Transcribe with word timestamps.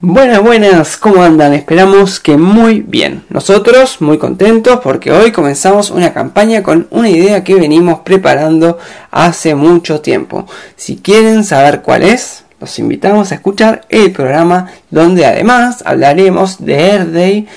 Buenas, 0.00 0.42
buenas, 0.42 0.96
¿cómo 0.96 1.22
andan? 1.22 1.52
Esperamos 1.52 2.18
que 2.18 2.36
muy 2.36 2.80
bien. 2.80 3.24
Nosotros 3.28 4.00
muy 4.00 4.18
contentos 4.18 4.80
porque 4.82 5.12
hoy 5.12 5.32
comenzamos 5.32 5.90
una 5.90 6.12
campaña 6.12 6.62
con 6.62 6.88
una 6.90 7.08
idea 7.08 7.44
que 7.44 7.54
venimos 7.54 8.00
preparando 8.00 8.78
hace 9.10 9.54
mucho 9.54 10.00
tiempo. 10.00 10.46
Si 10.76 10.96
quieren 10.96 11.44
saber 11.44 11.82
cuál 11.82 12.02
es, 12.02 12.44
los 12.58 12.78
invitamos 12.78 13.30
a 13.30 13.36
escuchar 13.36 13.82
el 13.90 14.10
programa 14.10 14.70
donde 14.90 15.26
además 15.26 15.82
hablaremos 15.86 16.64
de 16.64 16.74
Air 16.74 17.12
Day, 17.12 17.48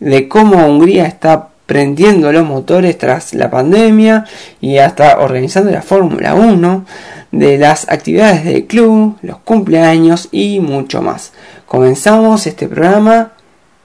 de 0.00 0.28
cómo 0.28 0.66
Hungría 0.66 1.06
está 1.06 1.48
prendiendo 1.64 2.32
los 2.32 2.44
motores 2.44 2.98
tras 2.98 3.32
la 3.32 3.48
pandemia 3.48 4.24
y 4.60 4.78
hasta 4.78 5.20
organizando 5.20 5.70
la 5.70 5.82
Fórmula 5.82 6.34
1, 6.34 6.84
de 7.32 7.58
las 7.58 7.88
actividades 7.88 8.44
del 8.44 8.66
club, 8.66 9.16
los 9.22 9.38
cumpleaños 9.38 10.28
y 10.32 10.60
mucho 10.60 11.02
más. 11.02 11.32
Comenzamos 11.66 12.46
este 12.46 12.66
programa, 12.66 13.32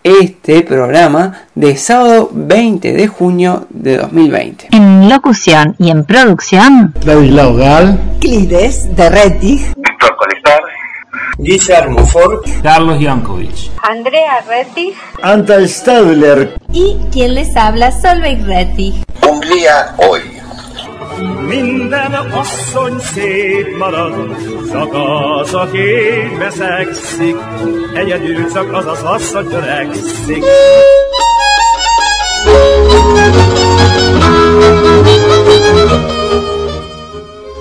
este 0.04 0.62
programa 0.62 1.44
de 1.54 1.78
sábado 1.78 2.30
20 2.32 2.94
de 2.94 3.08
junio 3.08 3.68
de 3.70 3.98
2020. 3.98 4.70
En 4.72 5.10
locución 5.10 5.76
y 5.78 5.92
en 5.92 6.06
producción, 6.06 6.94
Ladislao 7.04 7.56
Gal, 7.56 8.18
Clides 8.20 8.96
de 8.96 9.10
Rettig, 9.10 9.74
Víctor 9.76 10.16
Colestar, 10.18 10.62
Guillermo 11.38 12.06
Ford, 12.08 12.40
Carlos 12.64 12.98
Jankovic. 13.00 13.72
Andrea 13.84 14.44
Rettig 14.48 14.96
Anta 15.22 15.68
Stadler, 15.68 16.56
y 16.72 16.98
quien 17.12 17.36
les 17.36 17.56
habla, 17.56 17.92
Solveig 17.92 18.44
Rettig. 18.46 18.96
Hungría 19.22 19.96
hoy. 19.98 20.35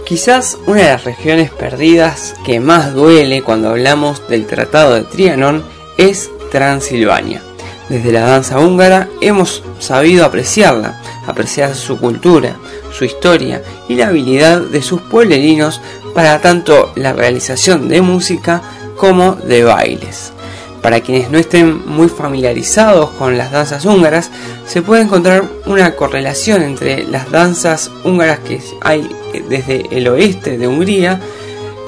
Quizás 0.05 0.58
una 0.66 0.82
de 0.82 0.88
las 0.88 1.05
regiones 1.05 1.50
perdidas 1.50 2.34
que 2.44 2.60
más 2.60 2.92
duele 2.94 3.42
cuando 3.42 3.70
hablamos 3.70 4.28
del 4.28 4.47
Tratado 4.47 4.94
de 4.94 5.02
Trianon 5.02 5.64
es 5.97 6.30
Transilvania. 6.50 7.42
Desde 7.88 8.12
la 8.12 8.20
danza 8.20 8.58
húngara 8.58 9.08
hemos 9.20 9.62
sabido 9.78 10.25
apreciarla, 10.25 11.00
apreciar 11.27 11.75
su 11.75 11.98
cultura, 11.98 12.56
su 12.94 13.05
historia 13.05 13.62
y 13.88 13.97
la 13.97 14.09
habilidad 14.09 14.60
de 14.60 14.82
sus 14.82 15.00
pueblerinos 15.00 15.81
para 16.15 16.41
tanto 16.41 16.93
la 16.94 17.12
realización 17.12 17.88
de 17.88 18.00
música 18.00 18.62
como 18.97 19.32
de 19.34 19.65
bailes. 19.65 20.32
Para 20.81 21.00
quienes 21.00 21.31
no 21.31 21.38
estén 21.38 21.87
muy 21.87 22.09
familiarizados 22.09 23.10
con 23.10 23.38
las 23.38 23.50
danzas 23.50 23.87
húngaras, 23.87 24.31
se 24.66 24.82
puede 24.82 25.03
encontrar 25.03 25.44
una 25.66 25.97
correlación 25.97 26.62
entre 26.62 27.05
las 27.05 27.31
danzas 27.31 27.91
húngaras 28.05 28.41
que 28.41 28.60
hay 28.82 29.09
desde 29.49 29.87
el 29.91 30.06
oeste 30.09 30.59
de 30.59 30.69
Hungría, 30.69 31.21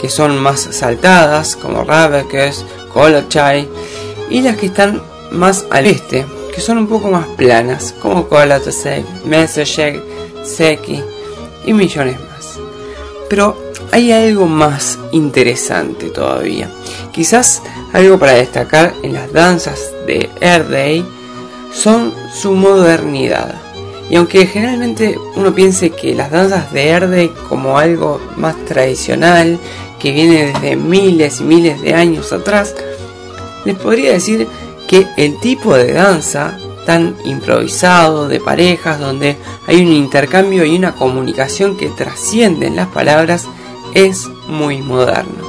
que 0.00 0.08
son 0.08 0.38
más 0.38 0.60
saltadas, 0.70 1.56
como 1.56 1.84
Rabekes, 1.84 2.64
Kolochai, 2.92 3.68
y 4.30 4.40
las 4.40 4.56
que 4.56 4.66
están 4.66 5.02
más 5.30 5.66
al 5.70 5.86
este, 5.86 6.24
que 6.54 6.60
son 6.62 6.78
un 6.78 6.86
poco 6.86 7.10
más 7.10 7.26
planas, 7.36 7.94
como 8.00 8.28
Kolotosek, 8.28 9.04
Mesosek, 9.26 10.15
Seki 10.46 11.02
y 11.66 11.72
millones 11.72 12.18
más. 12.20 12.58
Pero 13.28 13.56
hay 13.92 14.12
algo 14.12 14.46
más 14.46 14.98
interesante 15.12 16.10
todavía. 16.10 16.70
Quizás 17.12 17.62
algo 17.92 18.18
para 18.18 18.32
destacar 18.32 18.94
en 19.02 19.14
las 19.14 19.32
danzas 19.32 19.92
de 20.06 20.30
Air 20.40 20.68
Day 20.68 21.04
son 21.72 22.12
su 22.34 22.52
modernidad. 22.52 23.54
Y 24.08 24.16
aunque 24.16 24.46
generalmente 24.46 25.18
uno 25.34 25.54
piense 25.54 25.90
que 25.90 26.14
las 26.14 26.30
danzas 26.30 26.72
de 26.72 27.00
Day 27.00 27.32
como 27.48 27.78
algo 27.78 28.20
más 28.36 28.56
tradicional, 28.64 29.58
que 29.98 30.12
viene 30.12 30.52
desde 30.52 30.76
miles 30.76 31.40
y 31.40 31.44
miles 31.44 31.80
de 31.82 31.94
años 31.94 32.32
atrás, 32.32 32.74
les 33.64 33.76
podría 33.76 34.12
decir 34.12 34.46
que 34.86 35.06
el 35.16 35.40
tipo 35.40 35.74
de 35.74 35.92
danza 35.92 36.56
tan 36.86 37.16
improvisado 37.24 38.28
de 38.28 38.40
parejas 38.40 38.98
donde 38.98 39.36
hay 39.66 39.82
un 39.82 39.92
intercambio 39.92 40.64
y 40.64 40.76
una 40.76 40.94
comunicación 40.94 41.76
que 41.76 41.88
trascienden 41.88 42.76
las 42.76 42.88
palabras 42.88 43.46
es 43.94 44.28
muy 44.48 44.80
moderno. 44.80 45.44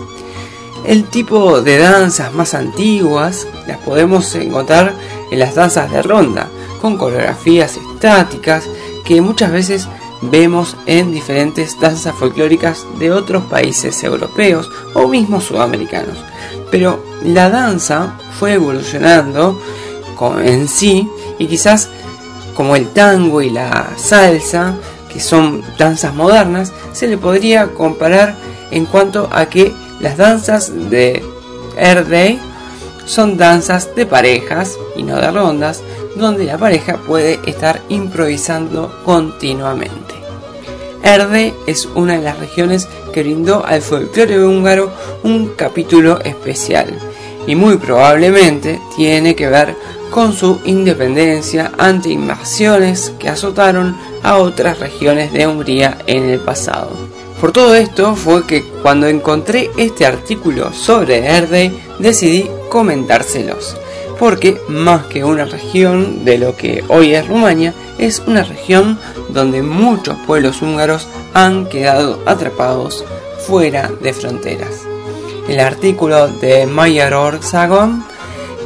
El 0.86 1.06
tipo 1.06 1.62
de 1.62 1.78
danzas 1.78 2.34
más 2.34 2.54
antiguas 2.54 3.48
las 3.68 3.78
podemos 3.78 4.34
encontrar 4.36 4.94
en 5.32 5.40
las 5.40 5.56
danzas 5.56 5.92
de 5.92 6.02
ronda, 6.02 6.50
con 6.82 6.98
coreografías 6.98 7.78
estáticas 7.78 8.66
que 9.06 9.22
muchas 9.22 9.52
veces 9.52 9.88
vemos 10.22 10.76
en 10.86 11.12
diferentes 11.12 11.80
danzas 11.80 12.16
folclóricas 12.16 12.86
de 13.00 13.12
otros 13.12 13.44
países 13.46 14.04
europeos 14.04 14.70
o 14.94 15.08
mismo 15.08 15.42
sudamericanos. 15.42 16.18
Pero 16.72 17.04
la 17.24 17.50
danza 17.50 18.18
fue 18.40 18.54
evolucionando 18.54 19.60
en 20.44 20.68
sí 20.68 21.08
y 21.40 21.48
quizás 21.48 21.90
como 22.56 22.76
el 22.76 22.88
tango 22.90 23.42
y 23.42 23.50
la 23.50 23.92
salsa, 23.98 24.76
que 25.12 25.20
son 25.20 25.64
danzas 25.78 26.14
modernas, 26.14 26.74
se 26.94 27.08
le 27.08 27.18
podría 27.18 27.68
comparar 27.68 28.36
en 28.72 28.86
cuanto 28.86 29.30
a 29.32 29.46
que 29.46 29.74
las 30.00 30.18
danzas 30.18 30.72
de 30.90 31.24
Day 31.76 32.40
son 33.06 33.38
danzas 33.38 33.96
de 33.96 34.06
parejas 34.06 34.78
y 34.96 35.04
no 35.04 35.16
de 35.16 35.32
rondas, 35.32 35.82
donde 36.16 36.46
la 36.46 36.58
pareja 36.58 36.98
puede 36.98 37.40
estar 37.46 37.82
improvisando 37.90 39.02
continuamente. 39.06 40.16
Erde 41.04 41.54
es 41.68 41.88
una 41.96 42.18
de 42.18 42.24
las 42.24 42.40
regiones 42.40 42.88
que 43.14 43.22
brindó 43.22 43.66
al 43.66 43.82
folclore 43.82 44.44
húngaro 44.44 44.92
un 45.24 45.54
capítulo 45.56 46.20
especial 46.22 47.00
y 47.46 47.56
muy 47.56 47.78
probablemente 47.78 48.82
tiene 48.96 49.36
que 49.36 49.48
ver 49.48 49.76
con 50.12 50.34
su 50.34 50.60
independencia 50.66 51.72
ante 51.78 52.10
invasiones 52.10 53.14
que 53.20 53.30
azotaron 53.30 53.96
a 54.24 54.38
otras 54.38 54.80
regiones 54.80 55.32
de 55.34 55.48
Hungría 55.48 55.98
en 56.08 56.30
el 56.30 56.40
pasado. 56.40 56.90
Por 57.40 57.52
todo 57.52 57.76
esto 57.76 58.16
fue 58.16 58.46
que 58.48 58.64
cuando 58.82 59.08
encontré 59.08 59.70
este 59.78 60.06
artículo 60.06 60.74
sobre 60.74 61.26
Erde 61.26 61.72
decidí 62.00 62.50
comentárselos, 62.70 63.78
porque 64.18 64.60
más 64.68 65.06
que 65.06 65.24
una 65.24 65.46
región 65.46 66.26
de 66.26 66.40
lo 66.40 66.56
que 66.56 66.84
hoy 66.88 67.14
es 67.14 67.28
Rumania, 67.28 67.74
es 68.00 68.24
una 68.26 68.44
región 68.44 68.98
donde 69.30 69.62
muchos 69.62 70.18
pueblos 70.26 70.62
húngaros 70.62 71.08
han 71.34 71.68
quedado 71.70 72.20
atrapados 72.26 73.06
fuera 73.46 73.92
de 74.02 74.14
fronteras. 74.14 74.82
El 75.48 75.60
artículo 75.60 76.28
de 76.28 76.66
Mayer 76.66 77.14
Orsagon 77.14 78.04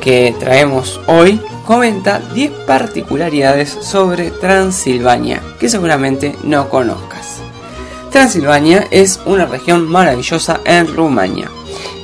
que 0.01 0.35
traemos 0.39 0.99
hoy 1.07 1.39
comenta 1.65 2.19
10 2.33 2.51
particularidades 2.67 3.69
sobre 3.81 4.31
Transilvania 4.31 5.41
que 5.59 5.69
seguramente 5.69 6.35
no 6.43 6.67
conozcas. 6.67 7.37
Transilvania 8.11 8.87
es 8.91 9.21
una 9.25 9.45
región 9.45 9.87
maravillosa 9.87 10.59
en 10.65 10.93
Rumania 10.93 11.49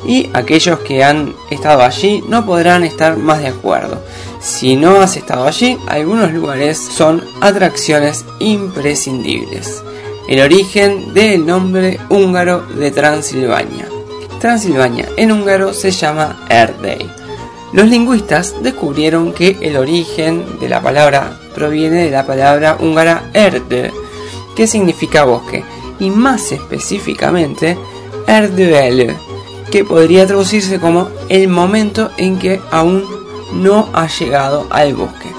y 0.06 0.30
aquellos 0.34 0.80
que 0.80 1.04
han 1.04 1.36
estado 1.50 1.82
allí 1.82 2.24
no 2.30 2.46
podrán 2.46 2.84
estar 2.84 3.18
más 3.18 3.42
de 3.42 3.48
acuerdo. 3.48 4.02
Si 4.40 4.76
no 4.76 5.02
has 5.02 5.18
estado 5.18 5.46
allí, 5.46 5.78
algunos 5.88 6.32
lugares 6.32 6.78
son 6.78 7.24
atracciones 7.42 8.24
imprescindibles. 8.40 9.84
El 10.30 10.42
origen 10.42 11.14
del 11.14 11.46
nombre 11.46 12.00
húngaro 12.10 12.62
de 12.62 12.92
Transilvania. 12.92 13.88
Transilvania 14.40 15.10
en 15.18 15.32
húngaro 15.32 15.74
se 15.74 15.92
llama 15.92 16.46
Erdei. 16.50 17.10
Los 17.74 17.88
lingüistas 17.88 18.56
descubrieron 18.64 19.34
que 19.34 19.58
el 19.62 19.76
origen 19.78 20.60
de 20.60 20.70
la 20.70 20.82
palabra 20.82 21.40
proviene 21.54 22.06
de 22.06 22.12
la 22.12 22.26
palabra 22.26 22.78
húngara 22.80 23.30
erde, 23.34 23.92
que 24.56 24.68
significa 24.68 25.26
bosque, 25.26 25.64
y 26.00 26.10
más 26.10 26.52
específicamente 26.52 27.78
Erdőelő, 28.28 29.16
que 29.72 29.84
podría 29.84 30.28
traducirse 30.28 30.80
como 30.80 31.10
el 31.30 31.48
momento 31.48 32.12
en 32.18 32.40
que 32.40 32.60
aún 32.72 33.06
no 33.54 33.90
ha 33.94 34.08
llegado 34.08 34.68
al 34.70 34.94
bosque. 34.96 35.30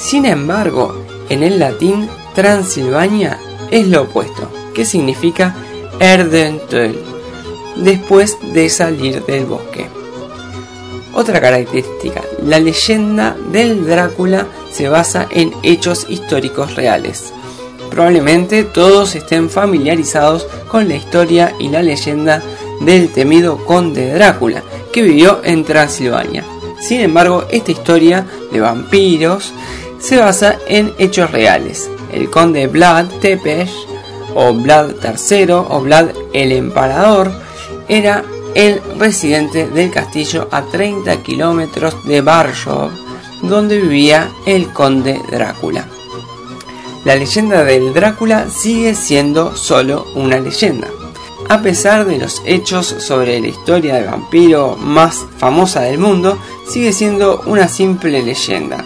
Sin 0.00 0.24
embargo, 0.26 0.94
en 1.28 1.42
el 1.42 1.58
latín 1.58 2.08
Transilvania 2.34 3.38
es 3.70 3.86
lo 3.88 4.02
opuesto, 4.02 4.50
que 4.74 4.84
significa 4.84 5.54
Erdentöl, 5.98 6.98
después 7.76 8.38
de 8.54 8.68
salir 8.68 9.24
del 9.26 9.46
bosque. 9.46 9.99
Otra 11.12 11.40
característica, 11.40 12.22
la 12.44 12.60
leyenda 12.60 13.36
del 13.52 13.84
Drácula 13.86 14.46
se 14.72 14.88
basa 14.88 15.26
en 15.30 15.52
hechos 15.62 16.06
históricos 16.08 16.76
reales. 16.76 17.32
Probablemente 17.90 18.62
todos 18.62 19.16
estén 19.16 19.50
familiarizados 19.50 20.46
con 20.68 20.88
la 20.88 20.94
historia 20.94 21.54
y 21.58 21.68
la 21.68 21.82
leyenda 21.82 22.40
del 22.80 23.12
temido 23.12 23.64
conde 23.66 24.12
Drácula, 24.14 24.62
que 24.92 25.02
vivió 25.02 25.40
en 25.44 25.64
Transilvania. 25.64 26.44
Sin 26.80 27.00
embargo, 27.00 27.44
esta 27.50 27.72
historia 27.72 28.26
de 28.52 28.60
vampiros 28.60 29.52
se 29.98 30.18
basa 30.18 30.58
en 30.66 30.94
hechos 30.98 31.30
reales. 31.30 31.90
El 32.12 32.30
conde 32.30 32.68
Vlad 32.68 33.06
Tepes, 33.20 33.70
o 34.34 34.54
Vlad 34.54 34.92
III, 35.02 35.50
o 35.50 35.80
Vlad 35.80 36.10
el 36.32 36.52
Emperador, 36.52 37.32
era 37.88 38.24
el 38.54 38.80
residente 38.98 39.68
del 39.68 39.90
castillo 39.90 40.48
a 40.50 40.62
30 40.62 41.22
kilómetros 41.22 42.04
de 42.04 42.20
Barshov, 42.20 42.90
donde 43.42 43.80
vivía 43.80 44.30
el 44.46 44.72
conde 44.72 45.20
Drácula. 45.30 45.86
La 47.04 47.16
leyenda 47.16 47.64
del 47.64 47.94
Drácula 47.94 48.48
sigue 48.50 48.94
siendo 48.94 49.56
solo 49.56 50.06
una 50.14 50.38
leyenda. 50.38 50.88
A 51.48 51.62
pesar 51.62 52.04
de 52.04 52.18
los 52.18 52.42
hechos 52.44 52.86
sobre 52.86 53.40
la 53.40 53.48
historia 53.48 53.94
del 53.94 54.06
vampiro 54.06 54.76
más 54.76 55.24
famosa 55.38 55.80
del 55.80 55.98
mundo, 55.98 56.38
sigue 56.68 56.92
siendo 56.92 57.42
una 57.46 57.68
simple 57.68 58.22
leyenda. 58.22 58.84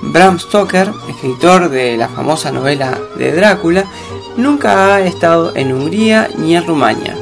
Bram 0.00 0.38
Stoker, 0.38 0.92
escritor 1.08 1.68
de 1.68 1.96
la 1.96 2.08
famosa 2.08 2.52
novela 2.52 2.98
de 3.16 3.32
Drácula, 3.32 3.84
nunca 4.36 4.94
ha 4.94 5.00
estado 5.00 5.54
en 5.56 5.72
Hungría 5.72 6.30
ni 6.38 6.54
en 6.54 6.66
Rumania, 6.66 7.16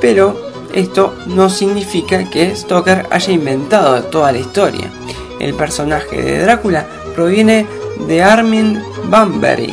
pero 0.00 0.34
esto 0.74 1.14
no 1.26 1.48
significa 1.48 2.28
que 2.28 2.54
Stoker 2.54 3.06
haya 3.10 3.32
inventado 3.32 4.02
toda 4.04 4.32
la 4.32 4.38
historia. 4.38 4.90
El 5.38 5.54
personaje 5.54 6.20
de 6.20 6.40
Drácula 6.40 6.86
proviene 7.14 7.66
de 8.08 8.22
Armin 8.22 8.82
Bamberg, 9.08 9.70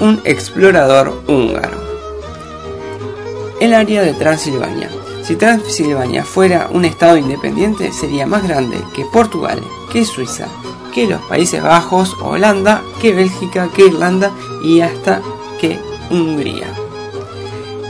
un 0.00 0.20
explorador 0.24 1.22
húngaro. 1.28 1.78
El 3.60 3.74
área 3.74 4.02
de 4.02 4.14
Transilvania. 4.14 4.90
Si 5.22 5.36
Transilvania 5.36 6.24
fuera 6.24 6.68
un 6.70 6.84
estado 6.84 7.16
independiente, 7.16 7.92
sería 7.92 8.26
más 8.26 8.42
grande 8.46 8.78
que 8.94 9.04
Portugal, 9.12 9.60
que 9.92 10.04
Suiza, 10.04 10.48
que 10.94 11.06
los 11.06 11.20
Países 11.22 11.62
Bajos, 11.62 12.16
Holanda, 12.22 12.82
que 13.00 13.12
Bélgica, 13.12 13.68
que 13.74 13.86
Irlanda 13.86 14.32
y 14.62 14.80
hasta 14.80 15.20
que 15.60 15.78
Hungría. 16.10 16.66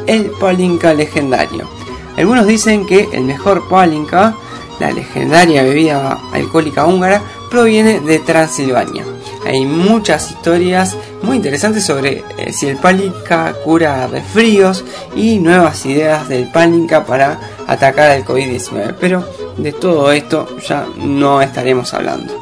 El 0.06 0.30
Palinka 0.40 0.94
legendario. 0.94 1.83
Algunos 2.16 2.46
dicen 2.46 2.86
que 2.86 3.08
el 3.12 3.24
mejor 3.24 3.68
Palinka, 3.68 4.34
la 4.80 4.90
legendaria 4.92 5.62
bebida 5.62 6.18
alcohólica 6.32 6.86
húngara, 6.86 7.22
proviene 7.50 8.00
de 8.00 8.18
Transilvania. 8.20 9.04
Hay 9.46 9.66
muchas 9.66 10.30
historias 10.30 10.96
muy 11.22 11.36
interesantes 11.36 11.84
sobre 11.84 12.24
eh, 12.38 12.52
si 12.52 12.66
el 12.66 12.76
Palinka 12.76 13.52
cura 13.64 14.06
resfríos 14.06 14.84
y 15.14 15.38
nuevas 15.38 15.84
ideas 15.86 16.28
del 16.28 16.50
Palinka 16.50 17.04
para 17.04 17.38
atacar 17.66 18.10
al 18.10 18.24
COVID-19. 18.24 18.94
Pero 18.98 19.24
de 19.56 19.72
todo 19.72 20.10
esto 20.12 20.56
ya 20.66 20.86
no 20.96 21.42
estaremos 21.42 21.92
hablando. 21.94 22.32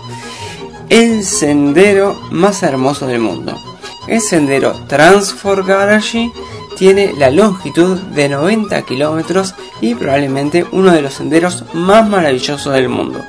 El 0.89 1.25
sendero 1.25 2.15
más 2.31 2.63
hermoso 2.63 3.07
del 3.07 3.21
mundo. 3.21 3.59
El 4.07 4.21
sendero 4.21 4.73
Transforgarashi 4.89 6.33
tiene 6.77 7.13
la 7.17 7.31
longitud 7.31 7.99
de 7.99 8.29
90 8.29 8.83
kilómetros 8.83 9.55
y 9.81 9.95
probablemente 9.95 10.65
uno 10.73 10.93
de 10.93 11.03
los 11.03 11.15
senderos 11.15 11.65
más 11.75 12.09
maravillosos 12.09 12.73
del 12.73 12.89
mundo. 12.89 13.21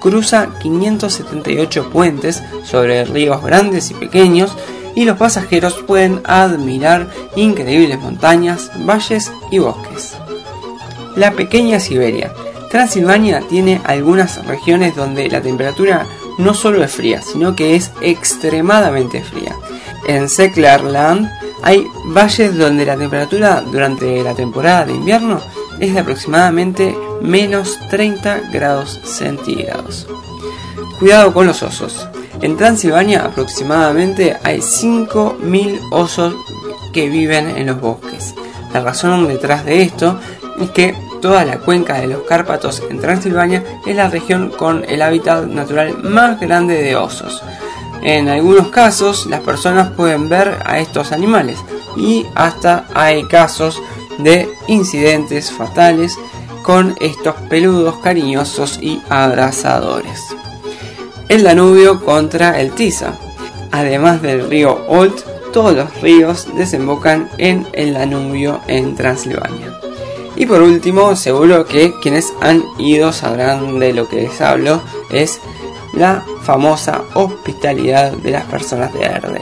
Cruza 0.00 0.48
578 0.60 1.90
puentes 1.90 2.42
sobre 2.64 3.04
ríos 3.04 3.42
grandes 3.42 3.90
y 3.90 3.94
pequeños 3.94 4.56
y 4.94 5.04
los 5.04 5.16
pasajeros 5.16 5.82
pueden 5.86 6.20
admirar 6.24 7.08
increíbles 7.36 8.00
montañas, 8.00 8.70
valles 8.86 9.30
y 9.50 9.58
bosques. 9.58 10.14
La 11.16 11.32
pequeña 11.32 11.80
Siberia. 11.80 12.32
Transilvania 12.70 13.40
tiene 13.48 13.80
algunas 13.84 14.46
regiones 14.46 14.94
donde 14.94 15.28
la 15.28 15.42
temperatura 15.42 16.06
no 16.38 16.54
solo 16.54 16.82
es 16.84 16.92
fría, 16.92 17.20
sino 17.20 17.56
que 17.56 17.74
es 17.74 17.90
extremadamente 18.00 19.22
fría. 19.22 19.56
En 20.06 20.28
Seklarland 20.28 21.28
hay 21.62 21.86
valles 22.06 22.56
donde 22.56 22.86
la 22.86 22.96
temperatura 22.96 23.60
durante 23.60 24.22
la 24.22 24.34
temporada 24.34 24.86
de 24.86 24.94
invierno 24.94 25.40
es 25.78 25.94
de 25.94 26.00
aproximadamente 26.00 26.96
menos 27.22 27.78
30 27.90 28.50
grados 28.52 29.00
centígrados. 29.04 30.06
Cuidado 30.98 31.32
con 31.32 31.46
los 31.46 31.62
osos. 31.62 32.08
En 32.42 32.56
Transilvania 32.56 33.24
aproximadamente 33.24 34.36
hay 34.42 34.58
5.000 34.58 35.80
osos 35.90 36.34
que 36.92 37.08
viven 37.08 37.50
en 37.56 37.66
los 37.66 37.80
bosques. 37.80 38.34
La 38.72 38.80
razón 38.80 39.28
detrás 39.28 39.64
de 39.64 39.82
esto 39.82 40.18
es 40.60 40.70
que 40.70 40.94
toda 41.20 41.44
la 41.44 41.58
cuenca 41.58 42.00
de 42.00 42.06
los 42.06 42.22
Cárpatos 42.22 42.82
en 42.88 43.00
Transilvania 43.00 43.62
es 43.86 43.96
la 43.96 44.08
región 44.08 44.50
con 44.50 44.84
el 44.88 45.02
hábitat 45.02 45.46
natural 45.46 46.02
más 46.02 46.40
grande 46.40 46.80
de 46.82 46.96
osos. 46.96 47.42
En 48.02 48.28
algunos 48.28 48.68
casos 48.68 49.26
las 49.26 49.40
personas 49.40 49.90
pueden 49.90 50.28
ver 50.28 50.58
a 50.64 50.78
estos 50.78 51.12
animales 51.12 51.58
y 51.96 52.26
hasta 52.34 52.86
hay 52.94 53.24
casos 53.24 53.80
de 54.18 54.48
incidentes 54.68 55.50
fatales 55.50 56.18
con 56.62 56.94
estos 57.00 57.34
peludos 57.48 57.96
cariñosos 57.96 58.78
y 58.80 59.00
abrazadores. 59.08 60.20
El 61.28 61.44
Danubio 61.44 62.04
contra 62.04 62.60
el 62.60 62.72
Tisa. 62.72 63.18
Además 63.70 64.20
del 64.20 64.48
río 64.48 64.84
Olt, 64.88 65.20
todos 65.52 65.74
los 65.74 66.00
ríos 66.00 66.48
desembocan 66.56 67.28
en 67.38 67.66
el 67.72 67.94
Danubio 67.94 68.60
en 68.66 68.94
Transilvania. 68.94 69.78
Y 70.36 70.46
por 70.46 70.62
último, 70.62 71.16
seguro 71.16 71.66
que 71.66 71.92
quienes 72.00 72.32
han 72.40 72.64
ido 72.78 73.12
sabrán 73.12 73.78
de 73.78 73.92
lo 73.92 74.08
que 74.08 74.22
les 74.22 74.40
hablo, 74.40 74.80
es 75.10 75.40
la 75.92 76.24
famosa 76.42 77.02
hospitalidad 77.14 78.12
de 78.12 78.30
las 78.32 78.44
personas 78.44 78.92
de 78.92 79.04
Erde. 79.04 79.40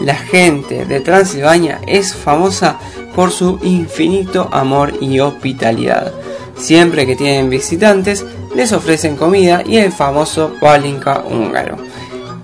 La 0.00 0.14
gente 0.14 0.84
de 0.84 1.00
Transilvania 1.00 1.80
es 1.86 2.14
famosa 2.14 2.78
por 3.14 3.30
su 3.30 3.58
infinito 3.62 4.48
amor 4.52 4.92
y 5.00 5.20
hospitalidad. 5.20 6.12
Siempre 6.56 7.06
que 7.06 7.16
tienen 7.16 7.50
visitantes, 7.50 8.24
les 8.54 8.72
ofrecen 8.72 9.16
comida 9.16 9.62
y 9.64 9.76
el 9.76 9.92
famoso 9.92 10.52
palinka 10.60 11.24
húngaro. 11.28 11.76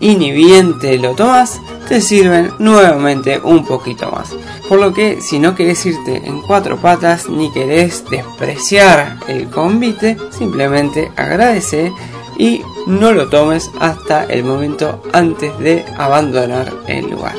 Y 0.01 0.15
ni 0.15 0.33
bien 0.33 0.79
te 0.79 0.99
lo 0.99 1.15
tomas, 1.15 1.61
te 1.89 2.01
sirven 2.01 2.51
nuevamente 2.59 3.41
un 3.43 3.65
poquito 3.67 4.11
más. 4.11 4.31
Por 4.69 4.81
lo 4.81 4.95
que 4.95 5.21
si 5.21 5.39
no 5.39 5.55
querés 5.55 5.85
irte 5.85 6.23
en 6.25 6.41
cuatro 6.43 6.79
patas 6.79 7.29
ni 7.29 7.53
querés 7.53 8.05
despreciar 8.09 9.19
el 9.29 9.51
convite, 9.51 10.17
simplemente 10.31 11.11
agradece 11.17 11.93
y 12.39 12.63
no 12.87 13.13
lo 13.13 13.29
tomes 13.29 13.71
hasta 13.79 14.25
el 14.25 14.45
momento 14.45 15.03
antes 15.13 15.59
de 15.59 15.85
abandonar 15.97 16.73
el 16.87 17.11
lugar. 17.11 17.37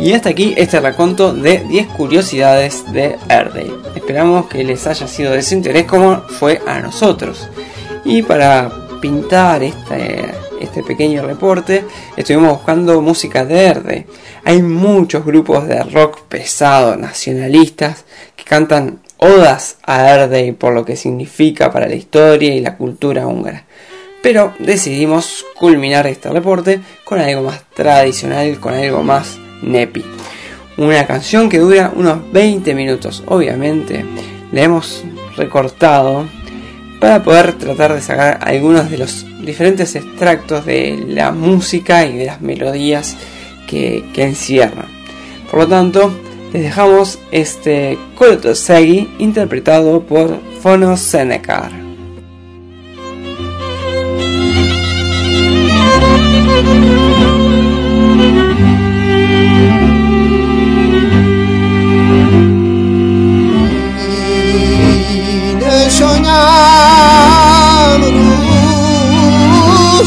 Y 0.00 0.12
hasta 0.12 0.30
aquí 0.30 0.54
este 0.56 0.80
raconto 0.80 1.34
de 1.34 1.58
10 1.58 1.88
curiosidades 1.88 2.90
de 2.92 3.18
Erdale. 3.28 3.72
Esperamos 3.94 4.46
que 4.46 4.64
les 4.64 4.86
haya 4.86 5.06
sido 5.06 5.32
de 5.32 5.42
su 5.42 5.54
interés 5.54 5.84
como 5.84 6.22
fue 6.22 6.60
a 6.66 6.80
nosotros. 6.80 7.48
Y 8.04 8.22
para 8.22 8.70
pintar 9.02 9.62
este, 9.62 10.30
este 10.58 10.82
pequeño 10.82 11.22
reporte 11.22 11.84
estuvimos 12.16 12.52
buscando 12.52 13.02
música 13.02 13.44
de 13.44 13.62
Erde. 13.62 14.06
Hay 14.44 14.62
muchos 14.62 15.24
grupos 15.24 15.68
de 15.68 15.82
rock 15.82 16.22
pesado, 16.28 16.96
nacionalistas, 16.96 18.04
que 18.36 18.44
cantan 18.44 19.00
odas 19.18 19.76
a 19.82 20.08
Erde 20.08 20.54
por 20.54 20.72
lo 20.72 20.86
que 20.86 20.96
significa 20.96 21.70
para 21.70 21.86
la 21.86 21.94
historia 21.94 22.54
y 22.54 22.60
la 22.60 22.78
cultura 22.78 23.26
húngara 23.26 23.64
pero 24.22 24.54
decidimos 24.58 25.44
culminar 25.54 26.06
este 26.06 26.28
reporte 26.30 26.80
con 27.04 27.20
algo 27.20 27.42
más 27.42 27.62
tradicional, 27.74 28.58
con 28.58 28.74
algo 28.74 29.02
más 29.02 29.38
nepi. 29.62 30.04
Una 30.76 31.06
canción 31.06 31.48
que 31.48 31.58
dura 31.58 31.92
unos 31.94 32.30
20 32.32 32.74
minutos, 32.74 33.22
obviamente 33.26 34.04
la 34.52 34.62
hemos 34.62 35.04
recortado 35.36 36.26
para 37.00 37.22
poder 37.22 37.54
tratar 37.54 37.94
de 37.94 38.02
sacar 38.02 38.38
algunos 38.42 38.90
de 38.90 38.98
los 38.98 39.26
diferentes 39.44 39.94
extractos 39.96 40.66
de 40.66 41.04
la 41.08 41.32
música 41.32 42.04
y 42.04 42.18
de 42.18 42.26
las 42.26 42.40
melodías 42.40 43.16
que, 43.66 44.04
que 44.12 44.24
encierran. 44.24 44.86
Por 45.50 45.60
lo 45.60 45.68
tanto, 45.68 46.12
les 46.52 46.62
dejamos 46.62 47.18
este 47.30 47.98
Segi 48.54 49.08
interpretado 49.18 50.02
por 50.02 50.38
Fono 50.60 50.96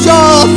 Yo 0.05 0.47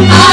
I 0.00 0.27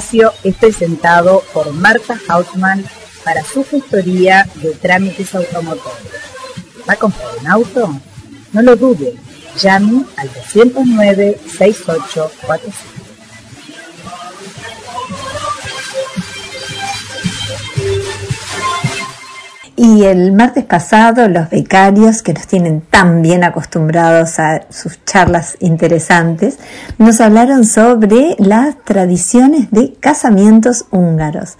Senekar. 0.00 0.32
es 0.42 0.56
presentado 0.56 1.44
por 1.52 1.72
Marta 1.72 2.18
Hautmann 2.28 2.84
para 3.24 3.44
su 3.44 3.64
gestoría 3.64 4.48
de 4.56 4.72
trámites 4.74 5.32
automotores. 5.34 6.12
¿Va 6.88 6.94
a 6.94 6.96
comprar 6.96 7.28
un 7.40 7.46
auto? 7.46 8.00
No 8.52 8.62
lo 8.62 8.74
dude, 8.76 9.14
llame 9.60 10.04
al 10.16 10.30
209-6845. 10.30 12.94
Y 19.76 20.04
el 20.04 20.32
martes 20.32 20.64
pasado 20.64 21.28
los 21.28 21.50
becarios, 21.50 22.22
que 22.22 22.32
nos 22.32 22.46
tienen 22.46 22.80
tan 22.80 23.22
bien 23.22 23.42
acostumbrados 23.42 24.38
a 24.38 24.62
sus 24.70 25.04
charlas 25.04 25.56
interesantes, 25.58 26.58
nos 26.98 27.20
hablaron 27.20 27.64
sobre 27.64 28.36
las 28.38 28.76
tradiciones 28.84 29.72
de 29.72 29.94
casamientos 29.94 30.86
húngaros. 30.92 31.58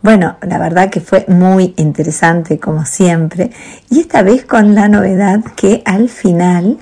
Bueno, 0.00 0.36
la 0.42 0.58
verdad 0.58 0.90
que 0.90 1.00
fue 1.00 1.24
muy 1.26 1.74
interesante 1.76 2.60
como 2.60 2.84
siempre 2.84 3.50
y 3.90 3.98
esta 3.98 4.22
vez 4.22 4.44
con 4.44 4.76
la 4.76 4.86
novedad 4.86 5.40
que 5.56 5.82
al 5.84 6.08
final 6.08 6.78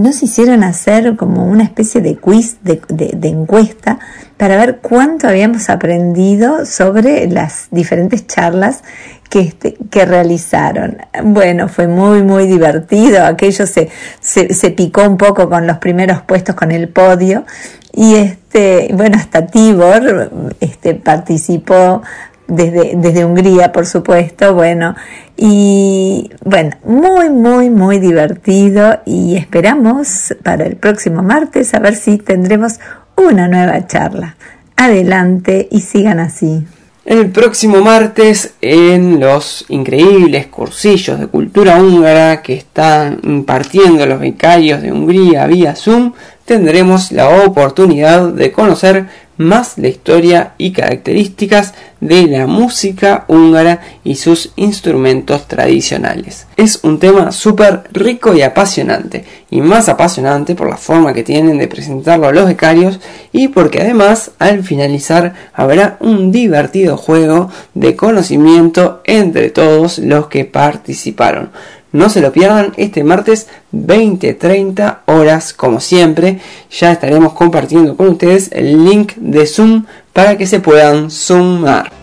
nos 0.00 0.22
hicieron 0.22 0.64
hacer 0.64 1.16
como 1.16 1.44
una 1.46 1.64
especie 1.64 2.00
de 2.00 2.16
quiz, 2.16 2.58
de, 2.62 2.80
encuesta, 3.28 3.98
para 4.36 4.56
ver 4.56 4.78
cuánto 4.80 5.28
habíamos 5.28 5.70
aprendido 5.70 6.66
sobre 6.66 7.28
las 7.28 7.68
diferentes 7.70 8.26
charlas 8.26 8.82
que, 9.28 9.40
este, 9.40 9.76
que 9.90 10.04
realizaron. 10.06 10.98
Bueno, 11.22 11.68
fue 11.68 11.86
muy, 11.86 12.22
muy 12.22 12.46
divertido. 12.46 13.24
Aquello 13.24 13.66
se, 13.66 13.90
se, 14.20 14.70
picó 14.70 15.04
un 15.04 15.16
poco 15.16 15.48
con 15.48 15.66
los 15.66 15.78
primeros 15.78 16.22
puestos 16.22 16.54
con 16.54 16.72
el 16.72 16.88
podio. 16.88 17.44
Y 17.92 18.14
este, 18.16 18.90
bueno, 18.94 19.18
hasta 19.18 19.46
Tibor 19.46 20.30
este, 20.60 20.94
participó 20.94 22.02
desde, 22.50 23.24
Hungría, 23.24 23.72
por 23.72 23.86
supuesto, 23.86 24.54
bueno, 24.54 24.94
y 25.36 26.30
bueno, 26.44 26.76
muy, 26.84 27.30
muy, 27.30 27.70
muy 27.70 27.98
divertido 27.98 29.00
y 29.06 29.36
esperamos 29.36 30.34
para 30.42 30.66
el 30.66 30.76
próximo 30.76 31.22
martes 31.22 31.72
a 31.74 31.78
ver 31.78 31.94
si 31.94 32.18
tendremos 32.18 32.80
una 33.16 33.48
nueva 33.48 33.86
charla. 33.86 34.36
Adelante 34.76 35.68
y 35.70 35.80
sigan 35.80 36.20
así. 36.20 36.64
El 37.04 37.30
próximo 37.30 37.80
martes 37.80 38.54
en 38.60 39.18
los 39.20 39.64
increíbles 39.68 40.46
cursillos 40.48 41.18
de 41.18 41.26
cultura 41.26 41.80
húngara 41.82 42.42
que 42.42 42.54
están 42.54 43.20
impartiendo 43.22 44.04
los 44.06 44.20
becarios 44.20 44.82
de 44.82 44.92
Hungría 44.92 45.46
vía 45.46 45.74
Zoom, 45.74 46.12
tendremos 46.44 47.10
la 47.10 47.44
oportunidad 47.46 48.28
de 48.28 48.52
conocer 48.52 49.06
más 49.40 49.78
la 49.78 49.88
historia 49.88 50.52
y 50.58 50.72
características 50.72 51.72
de 52.00 52.26
la 52.26 52.46
música 52.46 53.24
húngara 53.26 53.80
y 54.04 54.16
sus 54.16 54.52
instrumentos 54.56 55.48
tradicionales. 55.48 56.46
Es 56.58 56.80
un 56.82 56.98
tema 56.98 57.32
súper 57.32 57.84
rico 57.90 58.34
y 58.34 58.42
apasionante, 58.42 59.24
y 59.50 59.62
más 59.62 59.88
apasionante 59.88 60.54
por 60.54 60.68
la 60.68 60.76
forma 60.76 61.14
que 61.14 61.22
tienen 61.22 61.56
de 61.56 61.68
presentarlo 61.68 62.28
a 62.28 62.32
los 62.32 62.46
becarios 62.46 63.00
y 63.32 63.48
porque 63.48 63.80
además 63.80 64.32
al 64.38 64.62
finalizar 64.62 65.34
habrá 65.54 65.96
un 66.00 66.30
divertido 66.30 66.98
juego 66.98 67.50
de 67.72 67.96
conocimiento 67.96 69.00
entre 69.06 69.48
todos 69.48 69.98
los 70.00 70.26
que 70.26 70.44
participaron. 70.44 71.50
No 71.92 72.08
se 72.08 72.20
lo 72.20 72.32
pierdan 72.32 72.72
este 72.76 73.02
martes 73.02 73.48
20-30 73.72 74.98
horas 75.06 75.52
como 75.52 75.80
siempre. 75.80 76.40
Ya 76.70 76.92
estaremos 76.92 77.32
compartiendo 77.32 77.96
con 77.96 78.08
ustedes 78.08 78.50
el 78.52 78.84
link 78.84 79.14
de 79.16 79.46
Zoom 79.46 79.84
para 80.12 80.36
que 80.38 80.46
se 80.46 80.60
puedan 80.60 81.10
sumar. 81.10 81.99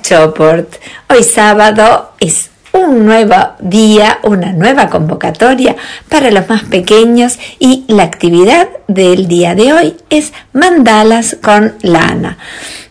Choport. 0.00 0.76
Hoy 1.10 1.24
sábado 1.24 2.12
es 2.20 2.50
un 2.72 3.04
nuevo 3.04 3.34
día, 3.58 4.20
una 4.22 4.52
nueva 4.52 4.88
convocatoria 4.88 5.74
para 6.08 6.30
los 6.30 6.48
más 6.48 6.62
pequeños 6.62 7.36
y 7.58 7.84
la 7.88 8.04
actividad 8.04 8.68
del 8.86 9.26
día 9.26 9.56
de 9.56 9.72
hoy 9.72 9.96
es 10.08 10.32
mandalas 10.52 11.36
con 11.42 11.74
lana. 11.82 12.38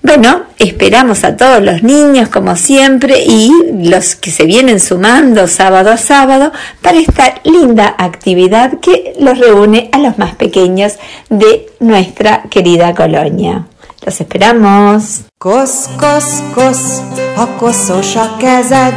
Bueno, 0.03 0.43
esperamos 0.59 1.23
a 1.23 1.37
todos 1.37 1.63
los 1.63 1.81
niños 1.81 2.27
como 2.27 2.57
siempre 2.57 3.23
y 3.25 3.49
los 3.87 4.15
que 4.15 4.31
se 4.31 4.45
vienen 4.45 4.81
sumando 4.81 5.47
sábado 5.47 5.91
a 5.91 5.97
sábado 5.97 6.51
para 6.81 6.99
esta 6.99 7.35
linda 7.45 7.95
actividad 7.97 8.81
que 8.81 9.13
los 9.17 9.37
reúne 9.37 9.89
a 9.93 9.99
los 9.99 10.17
más 10.17 10.35
pequeños 10.35 10.95
de 11.29 11.67
nuestra 11.79 12.43
querida 12.49 12.93
colonia. 12.93 13.65
Los 14.05 14.19
esperamos. 14.19 15.03
Kosz, 15.39 15.89
kosz, 15.97 16.41
kosz, 16.53 17.01
ha 17.35 17.47
koszos 17.57 18.15
a 18.15 18.37
kezed, 18.37 18.93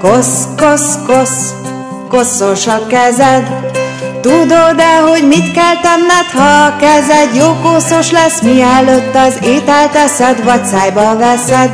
kosz, 0.00 0.46
kosz, 0.56 0.98
kosz, 1.06 1.54
koszos 2.08 2.66
a 2.66 2.86
kezed. 2.86 3.46
Tudod-e, 4.20 4.98
hogy 5.08 5.28
mit 5.28 5.52
kell 5.52 5.80
tenned, 5.82 6.26
ha 6.32 6.64
a 6.64 6.76
kezed 6.76 7.34
jó 7.34 7.56
koszos 7.62 8.10
lesz, 8.10 8.40
mielőtt 8.40 9.14
az 9.14 9.38
ételt 9.42 9.94
eszed, 9.94 10.44
vagy 10.44 10.64
szájba 10.64 11.16
veszed, 11.16 11.70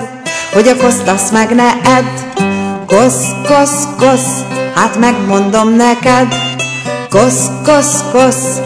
hogy 0.53 0.69
a 0.69 0.77
koszt 0.77 1.09
azt 1.09 1.33
meg 1.33 1.55
ne 1.55 1.71
edd. 1.85 2.05
Kosz, 2.87 3.25
kosz, 3.47 3.85
kosz, 3.99 4.45
hát 4.75 4.99
megmondom 4.99 5.75
neked, 5.75 6.35
kosz, 7.09 7.47
kosz, 7.65 8.05
kosz, 8.13 8.61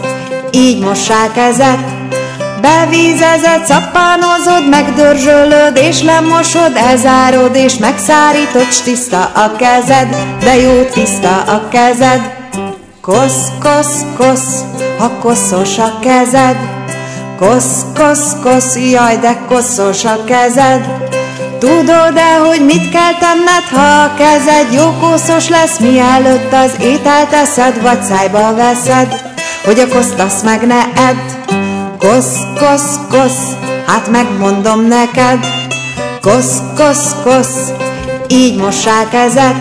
így 0.51 0.83
mossál 0.83 1.31
kezet, 1.31 1.99
Bevízezed, 2.61 3.65
szappánozod, 3.65 4.69
megdörzsölöd 4.69 5.77
és 5.77 6.01
lemosod, 6.01 6.75
elzárod 6.75 7.55
és 7.55 7.77
megszárítod, 7.77 8.71
s 8.71 8.81
tiszta 8.81 9.31
a 9.35 9.55
kezed, 9.55 10.15
de 10.39 10.55
jó 10.55 10.83
tiszta 10.83 11.41
a 11.41 11.67
kezed. 11.69 12.39
Kosz, 13.01 13.47
kosz, 13.59 14.01
kosz, 14.17 14.63
ha 14.97 15.09
koszos 15.19 15.77
a 15.77 15.99
kezed, 16.01 16.57
kosz, 17.39 17.85
kosz, 17.95 18.35
kosz, 18.43 18.75
jaj, 18.91 19.17
de 19.17 19.37
koszos 19.47 20.05
a 20.05 20.23
kezed. 20.23 20.87
Tudod-e, 21.59 22.37
hogy 22.47 22.65
mit 22.65 22.89
kell 22.89 23.13
tenned, 23.19 23.63
ha 23.71 24.01
a 24.03 24.13
kezed 24.17 24.73
jó 24.73 24.93
koszos 24.99 25.49
lesz, 25.49 25.77
mielőtt 25.79 26.53
az 26.53 26.71
ételt 26.79 27.33
eszed, 27.33 27.81
vagy 27.81 28.01
szájba 28.01 28.55
veszed, 28.55 29.21
hogy 29.65 29.79
a 29.79 29.87
koszt 29.87 30.19
azt 30.19 30.43
meg 30.43 30.67
ne 30.67 30.83
edd. 30.95 31.70
Kosz, 32.01 32.37
kosz, 32.59 32.99
kosz, 33.09 33.55
hát 33.85 34.07
megmondom 34.11 34.87
neked, 34.87 35.39
kosz, 36.21 36.57
kosz, 36.75 37.15
kosz, 37.23 37.71
így 38.27 38.57
mossál 38.57 39.07
kezed. 39.09 39.55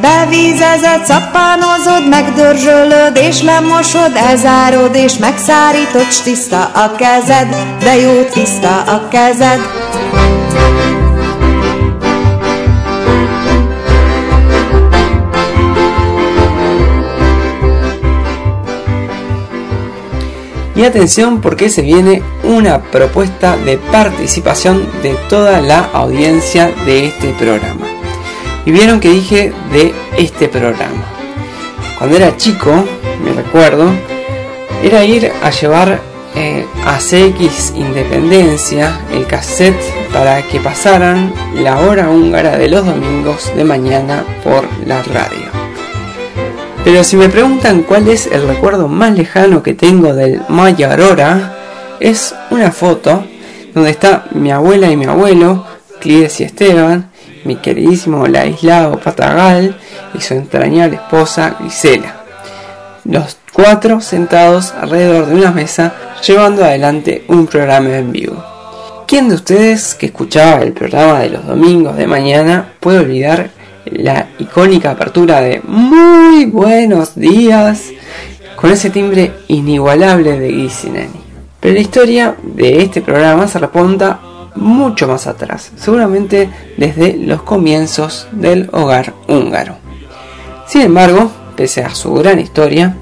Bevízezed, 0.00 1.04
szappánozod, 1.04 2.08
megdörzsölöd 2.08 3.16
és 3.16 3.42
lemosod, 3.42 4.12
elzárod 4.14 4.94
és 4.94 5.16
megszárítod, 5.18 6.10
s 6.10 6.20
tiszta 6.20 6.64
a 6.64 6.92
kezed, 6.96 7.56
de 7.78 7.96
jó 7.96 8.22
tiszta 8.22 8.82
a 8.82 9.08
kezed. 9.08 9.60
Y 20.76 20.84
atención 20.84 21.40
porque 21.40 21.70
se 21.70 21.82
viene 21.82 22.22
una 22.42 22.82
propuesta 22.82 23.56
de 23.56 23.78
participación 23.78 24.86
de 25.02 25.14
toda 25.28 25.60
la 25.60 25.88
audiencia 25.92 26.72
de 26.84 27.06
este 27.06 27.32
programa. 27.34 27.86
Y 28.66 28.72
vieron 28.72 28.98
que 28.98 29.10
dije 29.10 29.52
de 29.72 29.94
este 30.16 30.48
programa. 30.48 31.04
Cuando 31.98 32.16
era 32.16 32.36
chico, 32.36 32.84
me 33.24 33.32
recuerdo, 33.32 33.90
era 34.82 35.04
ir 35.04 35.30
a 35.42 35.50
llevar 35.50 36.00
eh, 36.34 36.66
a 36.84 36.98
CX 36.98 37.74
Independencia 37.76 39.00
el 39.12 39.26
cassette 39.26 39.80
para 40.12 40.42
que 40.42 40.58
pasaran 40.58 41.32
la 41.54 41.78
hora 41.78 42.10
húngara 42.10 42.58
de 42.58 42.68
los 42.68 42.84
domingos 42.84 43.54
de 43.54 43.64
mañana 43.64 44.24
por 44.42 44.66
la 44.84 45.02
radio. 45.02 45.53
Pero 46.84 47.02
si 47.02 47.16
me 47.16 47.30
preguntan 47.30 47.82
cuál 47.82 48.08
es 48.08 48.26
el 48.26 48.46
recuerdo 48.46 48.88
más 48.88 49.16
lejano 49.16 49.62
que 49.62 49.72
tengo 49.72 50.12
del 50.12 50.42
Maya 50.48 50.92
Aurora, 50.92 51.54
es 51.98 52.34
una 52.50 52.70
foto 52.70 53.24
donde 53.72 53.88
está 53.88 54.26
mi 54.32 54.52
abuela 54.52 54.90
y 54.90 54.96
mi 54.96 55.06
abuelo, 55.06 55.64
Clides 55.98 56.40
y 56.40 56.44
Esteban, 56.44 57.10
mi 57.44 57.56
queridísimo 57.56 58.26
Laislao 58.26 59.00
Patagal 59.00 59.76
y 60.12 60.20
su 60.20 60.34
entrañable 60.34 60.96
esposa 60.96 61.56
Gisela. 61.62 62.16
Los 63.04 63.38
cuatro 63.54 64.02
sentados 64.02 64.72
alrededor 64.72 65.26
de 65.26 65.34
una 65.36 65.52
mesa 65.52 65.94
llevando 66.26 66.64
adelante 66.64 67.24
un 67.28 67.46
programa 67.46 67.96
en 67.96 68.12
vivo. 68.12 68.44
¿Quién 69.06 69.30
de 69.30 69.36
ustedes 69.36 69.94
que 69.94 70.06
escuchaba 70.06 70.62
el 70.62 70.72
programa 70.72 71.20
de 71.20 71.30
los 71.30 71.46
domingos 71.46 71.96
de 71.96 72.06
mañana 72.06 72.74
puede 72.80 72.98
olvidar 72.98 73.50
la 73.86 74.28
icónica 74.38 74.92
apertura 74.92 75.40
de 75.40 75.60
Muy 75.62 76.46
buenos 76.46 77.14
días 77.14 77.90
con 78.56 78.70
ese 78.70 78.90
timbre 78.90 79.32
inigualable 79.48 80.38
de 80.38 80.50
Gisineni. 80.50 81.20
Pero 81.60 81.74
la 81.74 81.80
historia 81.80 82.36
de 82.42 82.82
este 82.82 83.02
programa 83.02 83.48
se 83.48 83.58
remonta 83.58 84.20
mucho 84.54 85.08
más 85.08 85.26
atrás, 85.26 85.72
seguramente 85.76 86.50
desde 86.76 87.16
los 87.16 87.42
comienzos 87.42 88.28
del 88.32 88.68
hogar 88.72 89.14
húngaro. 89.28 89.76
Sin 90.66 90.82
embargo, 90.82 91.30
pese 91.56 91.82
a 91.82 91.94
su 91.94 92.12
gran 92.14 92.38
historia, 92.38 92.96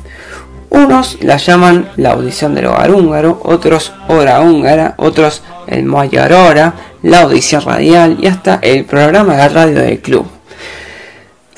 unos 0.71 1.19
la 1.21 1.37
llaman 1.37 1.91
la 1.97 2.13
audición 2.13 2.55
del 2.55 2.67
hogar 2.67 2.91
húngaro, 2.93 3.41
otros 3.45 3.93
hora 4.09 4.41
húngara, 4.41 4.95
otros 4.97 5.43
el 5.67 5.89
Hora, 5.89 6.75
la 7.03 7.23
audición 7.23 7.63
radial 7.63 8.19
y 8.21 8.27
hasta 8.27 8.59
el 8.63 8.85
programa 8.85 9.37
de 9.37 9.49
radio 9.49 9.81
del 9.81 10.01
club. 10.01 10.27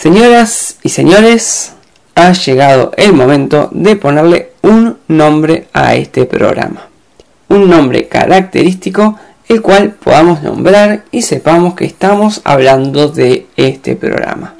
Señoras 0.05 0.77
y 0.83 0.91
señores, 0.91 1.73
ha 2.15 2.33
llegado 2.33 2.93
el 2.99 3.15
momento 3.15 3.71
de 3.73 3.97
ponerle 3.97 4.51
un 4.61 4.99
nombre 5.09 5.69
a 5.73 5.95
este 5.95 6.27
programa. 6.27 6.89
Un 7.49 7.71
nombre 7.71 8.07
característico 8.07 9.19
el 9.49 9.63
cual 9.63 9.93
podamos 9.93 10.43
nombrar 10.43 11.05
y 11.11 11.23
sepamos 11.23 11.73
que 11.73 11.87
estamos 11.87 12.43
hablando 12.45 13.09
de 13.09 13.47
este 13.57 13.97
programa. 13.97 14.53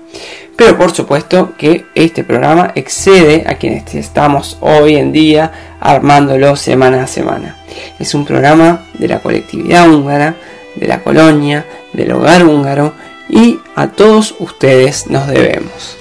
Pero 0.57 0.79
por 0.79 0.93
supuesto 0.93 1.53
que 1.59 1.85
este 1.95 2.25
programa 2.25 2.73
excede 2.75 3.45
a 3.47 3.57
quienes 3.57 3.95
estamos 3.95 4.57
hoy 4.63 4.97
en 4.97 5.13
día 5.13 5.53
armándolo 5.79 6.57
semana 6.57 7.03
a 7.03 7.07
semana. 7.07 7.59
Es 7.99 8.15
un 8.15 8.25
programa 8.25 8.87
de 8.95 9.09
la 9.09 9.19
colectividad 9.19 9.91
húngara, 9.91 10.37
de 10.75 10.89
la 10.89 11.03
colonia, 11.03 11.67
del 11.93 12.13
hogar 12.13 12.47
húngaro 12.47 12.95
y 13.29 13.59
a 13.75 13.89
todos 13.89 14.35
ustedes 14.39 15.07
nos 15.07 15.27
debemos. 15.27 15.97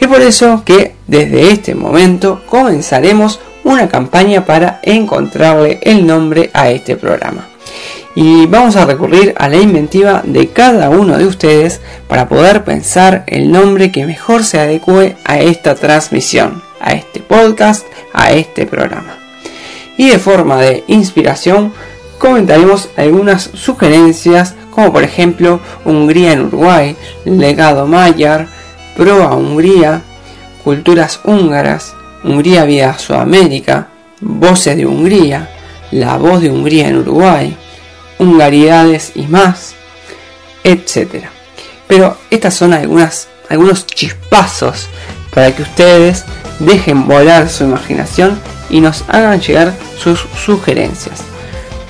Es 0.00 0.06
por 0.08 0.20
eso 0.20 0.62
que 0.64 0.94
desde 1.06 1.50
este 1.50 1.74
momento 1.74 2.42
comenzaremos 2.46 3.40
una 3.64 3.88
campaña 3.88 4.44
para 4.44 4.80
encontrarle 4.82 5.80
el 5.82 6.06
nombre 6.06 6.50
a 6.54 6.70
este 6.70 6.96
programa. 6.96 7.48
Y 8.14 8.46
vamos 8.46 8.76
a 8.76 8.84
recurrir 8.84 9.34
a 9.38 9.48
la 9.48 9.58
inventiva 9.58 10.22
de 10.24 10.48
cada 10.48 10.90
uno 10.90 11.18
de 11.18 11.26
ustedes 11.26 11.80
para 12.08 12.28
poder 12.28 12.64
pensar 12.64 13.24
el 13.26 13.52
nombre 13.52 13.92
que 13.92 14.06
mejor 14.06 14.44
se 14.44 14.58
adecue 14.58 15.16
a 15.24 15.38
esta 15.38 15.74
transmisión, 15.74 16.62
a 16.80 16.94
este 16.94 17.20
podcast, 17.20 17.86
a 18.12 18.32
este 18.32 18.66
programa. 18.66 19.16
Y 19.96 20.10
de 20.10 20.18
forma 20.18 20.60
de 20.60 20.84
inspiración 20.86 21.72
comentaremos 22.18 22.88
algunas 22.96 23.50
sugerencias 23.54 24.54
como 24.78 24.92
por 24.92 25.02
ejemplo 25.02 25.58
Hungría 25.84 26.34
en 26.34 26.42
Uruguay, 26.42 26.94
Legado 27.24 27.84
Mayar, 27.88 28.46
Proa 28.96 29.34
Hungría, 29.34 30.02
Culturas 30.62 31.18
húngaras, 31.24 31.94
Hungría 32.22 32.64
vía 32.64 32.96
Sudamérica, 32.96 33.88
Voces 34.20 34.76
de 34.76 34.86
Hungría, 34.86 35.50
La 35.90 36.16
Voz 36.16 36.42
de 36.42 36.50
Hungría 36.50 36.90
en 36.90 36.98
Uruguay, 36.98 37.56
Hungaridades 38.20 39.10
y 39.16 39.22
más, 39.22 39.74
etc. 40.62 41.24
Pero 41.88 42.16
estas 42.30 42.54
son 42.54 42.72
algunas, 42.72 43.26
algunos 43.48 43.84
chispazos 43.84 44.86
para 45.34 45.56
que 45.56 45.62
ustedes 45.62 46.24
dejen 46.60 47.08
volar 47.08 47.48
su 47.48 47.64
imaginación 47.64 48.40
y 48.70 48.80
nos 48.80 49.04
hagan 49.08 49.40
llegar 49.40 49.74
sus 49.98 50.20
sugerencias 50.36 51.24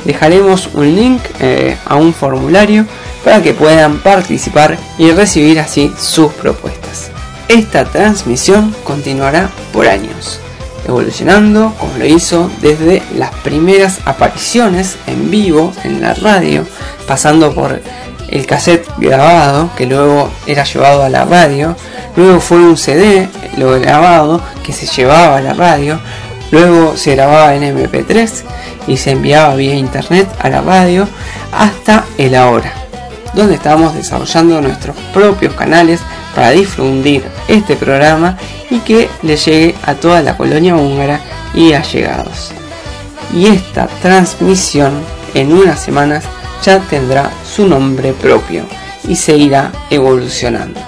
dejaremos 0.04 0.70
un 0.74 0.94
link 0.94 1.22
eh, 1.40 1.76
a 1.84 1.96
un 1.96 2.14
formulario 2.14 2.86
para 3.24 3.42
que 3.42 3.52
puedan 3.52 3.98
participar 3.98 4.78
y 4.98 5.10
recibir 5.10 5.60
así 5.60 5.92
sus 5.98 6.32
propuestas. 6.32 7.10
Esta 7.48 7.84
transmisión 7.84 8.74
continuará 8.84 9.50
por 9.72 9.88
años, 9.88 10.40
evolucionando 10.86 11.74
como 11.78 11.96
lo 11.96 12.04
hizo 12.04 12.50
desde 12.60 13.02
las 13.16 13.30
primeras 13.36 14.00
apariciones 14.04 14.96
en 15.06 15.30
vivo 15.30 15.72
en 15.84 16.00
la 16.00 16.14
radio, 16.14 16.66
pasando 17.06 17.54
por 17.54 17.80
el 18.28 18.46
cassette 18.46 18.86
grabado 18.98 19.70
que 19.76 19.86
luego 19.86 20.30
era 20.46 20.64
llevado 20.64 21.02
a 21.02 21.08
la 21.08 21.24
radio, 21.24 21.74
luego 22.16 22.40
fue 22.40 22.58
un 22.58 22.76
CD 22.76 23.28
lo 23.56 23.80
grabado 23.80 24.42
que 24.64 24.72
se 24.72 24.86
llevaba 24.86 25.38
a 25.38 25.40
la 25.40 25.54
radio, 25.54 25.98
luego 26.50 26.96
se 26.96 27.14
grababa 27.14 27.54
en 27.54 27.76
MP3 27.76 28.30
y 28.86 28.96
se 28.96 29.12
enviaba 29.12 29.54
vía 29.54 29.74
internet 29.74 30.28
a 30.40 30.48
la 30.48 30.60
radio 30.60 31.06
hasta 31.52 32.04
el 32.16 32.34
ahora, 32.34 32.72
donde 33.34 33.54
estamos 33.54 33.94
desarrollando 33.94 34.60
nuestros 34.60 34.96
propios 35.12 35.54
canales 35.54 36.00
para 36.34 36.50
difundir 36.50 37.24
este 37.48 37.76
programa 37.76 38.36
y 38.70 38.78
que 38.80 39.08
le 39.22 39.36
llegue 39.36 39.74
a 39.84 39.94
toda 39.94 40.22
la 40.22 40.36
colonia 40.36 40.76
húngara 40.76 41.20
y 41.54 41.72
allegados. 41.72 42.52
Y 43.34 43.46
esta 43.46 43.86
transmisión 44.00 44.92
en 45.34 45.52
unas 45.52 45.82
semanas 45.82 46.24
ya 46.62 46.80
tendrá 46.80 47.30
su 47.44 47.66
nombre 47.66 48.12
propio 48.12 48.64
y 49.06 49.16
se 49.16 49.36
irá 49.36 49.72
evolucionando. 49.90 50.80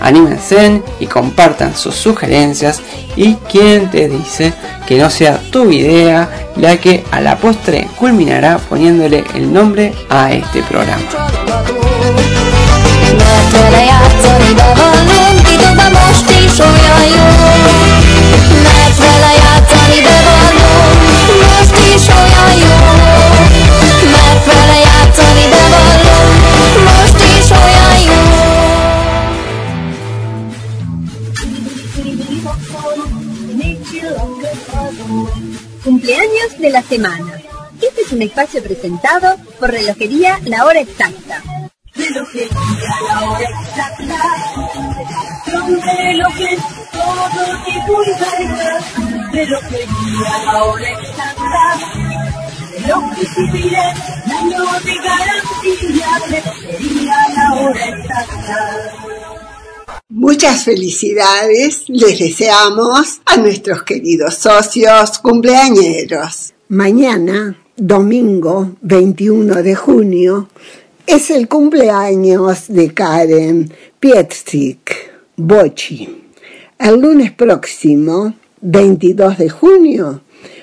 Anímense 0.00 0.82
y 1.00 1.06
compartan 1.06 1.76
sus 1.76 1.94
sugerencias 1.94 2.80
y 3.16 3.34
quien 3.50 3.90
te 3.90 4.08
dice 4.08 4.52
que 4.88 4.96
no 4.96 5.10
sea 5.10 5.38
tu 5.50 5.70
idea 5.70 6.30
la 6.56 6.78
que 6.78 7.04
a 7.10 7.20
la 7.20 7.36
postre 7.36 7.86
culminará 7.98 8.56
poniéndole 8.56 9.22
el 9.34 9.52
nombre 9.52 9.92
a 10.08 10.32
este 10.32 10.62
programa. 10.62 11.02
De 36.58 36.70
la 36.70 36.82
semana. 36.82 37.40
Este 37.80 38.00
es 38.02 38.12
un 38.12 38.20
espacio 38.22 38.60
presentado 38.62 39.36
por 39.60 39.70
Relojería 39.70 40.40
La 40.44 40.64
Hora 40.64 40.80
Exacta. 40.80 41.40
Relojería 41.94 42.48
La 43.06 43.30
Hora 43.30 43.48
Exacta. 43.48 44.18
Son 45.50 45.80
relojes, 45.80 46.60
todo 46.92 47.64
tipo 47.64 48.02
y. 48.02 48.12
Relojería 49.32 50.44
La 50.46 50.64
Hora 50.64 50.90
Exacta. 50.90 51.78
Relojes 52.72 53.34
civiles, 53.34 53.94
años 54.26 54.84
de 54.84 54.94
garantía. 54.96 56.08
Relojería 56.28 57.28
La 57.34 57.54
Hora 57.54 57.84
Exacta. 57.86 59.07
Muchas 60.30 60.64
felicidades 60.64 61.84
les 61.88 62.18
deseamos 62.18 63.22
a 63.24 63.38
nuestros 63.38 63.82
queridos 63.82 64.34
socios 64.34 65.18
cumpleañeros. 65.20 66.52
Mañana, 66.68 67.58
domingo 67.78 68.72
21 68.82 69.62
de 69.62 69.74
junio, 69.74 70.50
es 71.06 71.30
el 71.30 71.48
cumpleaños 71.48 72.68
de 72.68 72.92
Karen 72.92 73.72
Pietrzik 73.98 74.94
Bochi. 75.34 76.24
El 76.78 77.00
lunes 77.00 77.32
próximo, 77.32 78.34
22 78.60 79.38
de 79.38 79.48
junio, 79.48 80.20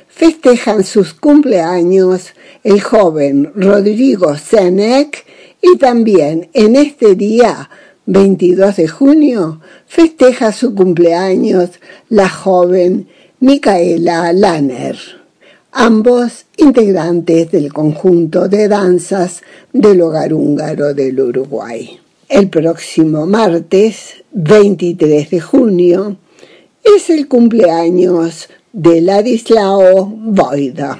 festejan 0.08 0.84
sus 0.84 1.16
cumpleaños 1.16 2.36
el 2.64 2.82
joven 2.82 3.52
Rodrigo 3.56 4.38
Senek 4.38 5.26
y 5.60 5.76
también 5.80 6.52
en 6.54 6.76
este 6.76 7.16
día 7.16 7.68
22 8.08 8.76
de 8.76 8.88
junio 8.88 9.62
festeja 9.88 10.52
su 10.52 10.76
cumpleaños 10.76 11.72
la 12.10 12.30
joven 12.30 13.08
Micaela 13.40 14.32
Lanner, 14.32 14.96
ambos 15.72 16.46
integrantes 16.58 17.52
del 17.52 17.74
conjunto 17.74 18.48
de 18.48 18.68
danzas 18.68 19.42
del 19.74 20.02
hogar 20.02 20.34
húngaro 20.34 20.94
del 20.94 21.20
Uruguay. 21.20 22.00
El 22.30 22.50
próximo 22.50 23.26
martes 23.26 24.24
23 24.34 25.30
de 25.32 25.40
junio 25.40 26.18
es 26.84 27.10
el 27.10 27.28
cumpleaños 27.28 28.50
de 28.72 29.02
Ladislao 29.02 30.06
Voida. 30.06 31.00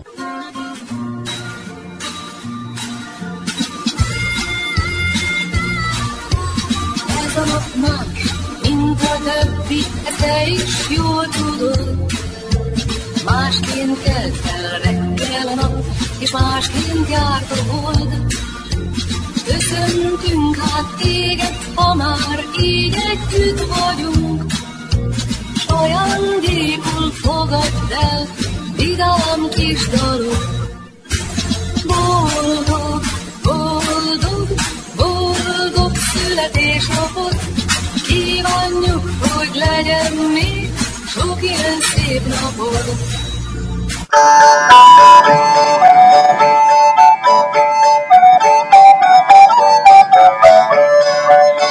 És 16.21 16.31
másként 16.31 17.09
járt 17.09 17.51
a 17.51 17.71
hold. 17.71 18.09
Köszöntünk 19.45 20.55
hát 20.55 20.95
téged, 21.01 21.57
ha 21.75 21.93
már 21.95 22.43
így 22.61 22.95
együtt 23.11 23.63
vagyunk, 23.67 24.51
s 25.55 25.65
ajándékul 25.67 27.11
fogadd 27.11 27.91
el 27.91 28.27
vidám 28.77 29.49
kis 29.55 29.87
dalok. 29.87 30.45
Boldog, 31.87 33.01
boldog, 33.43 34.47
boldog 34.95 35.91
születésnapot, 35.95 37.35
kívánjuk, 38.07 39.09
hogy 39.19 39.49
legyen 39.53 40.13
még 40.13 40.69
sok 41.07 41.37
ilyen 41.41 41.79
szép 41.95 42.27
napod. 42.27 43.20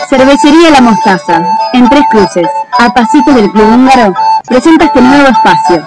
Cervecería 0.09 0.70
La 0.70 0.81
Mostaza, 0.81 1.44
en 1.74 1.88
Tres 1.90 2.05
Cruces, 2.11 2.46
a 2.79 2.94
pasitos 2.94 3.35
del 3.35 3.50
Club 3.50 3.66
Húngaro, 3.66 4.14
presenta 4.46 4.87
este 4.87 5.03
nuevo 5.03 5.29
espacio. 5.29 5.87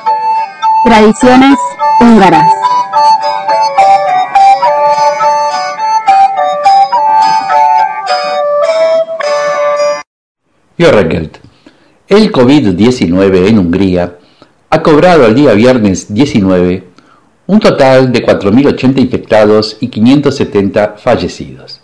Tradiciones 0.85 1.57
húngaras. 1.99 2.51
El 12.07 12.31
COVID-19 12.31 13.47
en 13.47 13.57
Hungría 13.57 14.17
cobrado 14.83 15.25
al 15.25 15.33
día 15.33 15.53
viernes 15.53 16.13
19 16.13 16.83
un 17.47 17.59
total 17.59 18.11
de 18.11 18.25
4.080 18.25 18.99
infectados 18.99 19.77
y 19.79 19.87
570 19.87 20.95
fallecidos. 20.97 21.81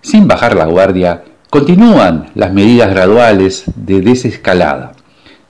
Sin 0.00 0.26
bajar 0.26 0.54
la 0.56 0.66
guardia, 0.66 1.24
continúan 1.48 2.30
las 2.34 2.52
medidas 2.52 2.90
graduales 2.90 3.64
de 3.76 4.00
desescalada. 4.00 4.92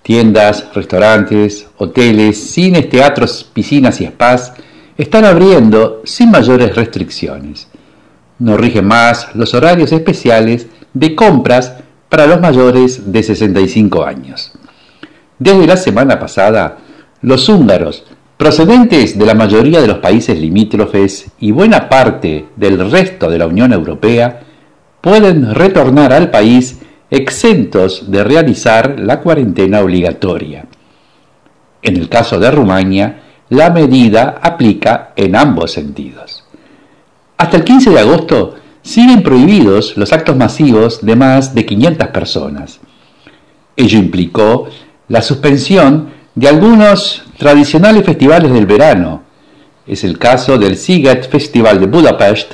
Tiendas, 0.02 0.66
restaurantes, 0.74 1.68
hoteles, 1.76 2.50
cines, 2.50 2.88
teatros, 2.88 3.48
piscinas 3.52 4.00
y 4.00 4.06
spas 4.06 4.52
están 4.98 5.24
abriendo 5.24 6.02
sin 6.04 6.30
mayores 6.30 6.74
restricciones. 6.74 7.68
No 8.38 8.56
rigen 8.56 8.86
más 8.86 9.34
los 9.34 9.54
horarios 9.54 9.92
especiales 9.92 10.66
de 10.92 11.14
compras 11.14 11.74
para 12.08 12.26
los 12.26 12.40
mayores 12.40 13.12
de 13.12 13.22
65 13.22 14.04
años. 14.04 14.52
Desde 15.38 15.66
la 15.66 15.76
semana 15.76 16.18
pasada, 16.18 16.78
los 17.20 17.48
húngaros, 17.48 18.04
procedentes 18.36 19.18
de 19.18 19.26
la 19.26 19.34
mayoría 19.34 19.80
de 19.80 19.86
los 19.86 19.98
países 19.98 20.38
limítrofes 20.38 21.30
y 21.38 21.52
buena 21.52 21.88
parte 21.88 22.46
del 22.56 22.90
resto 22.90 23.30
de 23.30 23.38
la 23.38 23.46
Unión 23.46 23.72
Europea, 23.72 24.40
pueden 25.00 25.54
retornar 25.54 26.12
al 26.12 26.30
país 26.30 26.80
exentos 27.10 28.10
de 28.10 28.24
realizar 28.24 28.98
la 28.98 29.20
cuarentena 29.20 29.80
obligatoria. 29.80 30.64
En 31.82 31.96
el 31.96 32.08
caso 32.08 32.38
de 32.38 32.50
Rumania, 32.50 33.22
la 33.50 33.70
medida 33.70 34.38
aplica 34.40 35.12
en 35.14 35.36
ambos 35.36 35.72
sentidos. 35.72 36.44
Hasta 37.36 37.56
el 37.56 37.64
15 37.64 37.90
de 37.90 38.00
agosto 38.00 38.54
siguen 38.82 39.22
prohibidos 39.22 39.96
los 39.96 40.12
actos 40.12 40.36
masivos 40.36 41.04
de 41.04 41.16
más 41.16 41.54
de 41.54 41.66
500 41.66 42.08
personas. 42.08 42.80
Ello 43.76 43.98
implicó 43.98 44.68
la 45.08 45.22
suspensión 45.22 46.10
de 46.34 46.48
algunos 46.48 47.22
tradicionales 47.38 48.04
festivales 48.04 48.52
del 48.52 48.66
verano. 48.66 49.22
Es 49.86 50.04
el 50.04 50.18
caso 50.18 50.58
del 50.58 50.76
Siget 50.76 51.28
Festival 51.28 51.80
de 51.80 51.86
Budapest, 51.86 52.52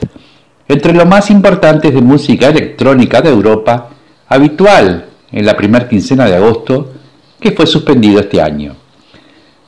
entre 0.67 0.93
los 0.93 1.07
más 1.07 1.31
importantes 1.31 1.95
de 1.95 2.01
música 2.01 2.49
electrónica 2.49 3.21
de 3.21 3.31
Europa, 3.31 3.91
habitual 4.29 5.07
en 5.33 5.47
la 5.47 5.57
primera 5.57 5.89
quincena 5.89 6.27
de 6.27 6.37
agosto, 6.37 6.93
que 7.41 7.53
fue 7.53 7.67
suspendido 7.67 8.21
este 8.21 8.41
año. 8.41 8.75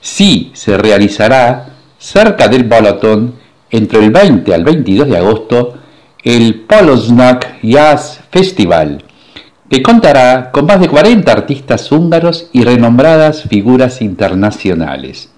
Sí 0.00 0.50
se 0.54 0.76
realizará 0.76 1.70
cerca 1.98 2.48
del 2.48 2.64
Balaton 2.64 3.34
entre 3.70 4.00
el 4.00 4.10
20 4.10 4.54
al 4.54 4.64
22 4.64 5.08
de 5.08 5.16
agosto 5.16 5.74
el 6.22 6.62
Polosnak 6.62 7.62
Jazz 7.62 8.20
Festival, 8.30 9.02
que 9.70 9.84
contará 9.84 10.50
con 10.50 10.66
más 10.66 10.80
de 10.80 10.88
40 10.88 11.30
artistas 11.30 11.92
húngaros 11.92 12.50
y 12.52 12.64
renombradas 12.64 13.44
figuras 13.44 14.02
internacionales. 14.02 15.30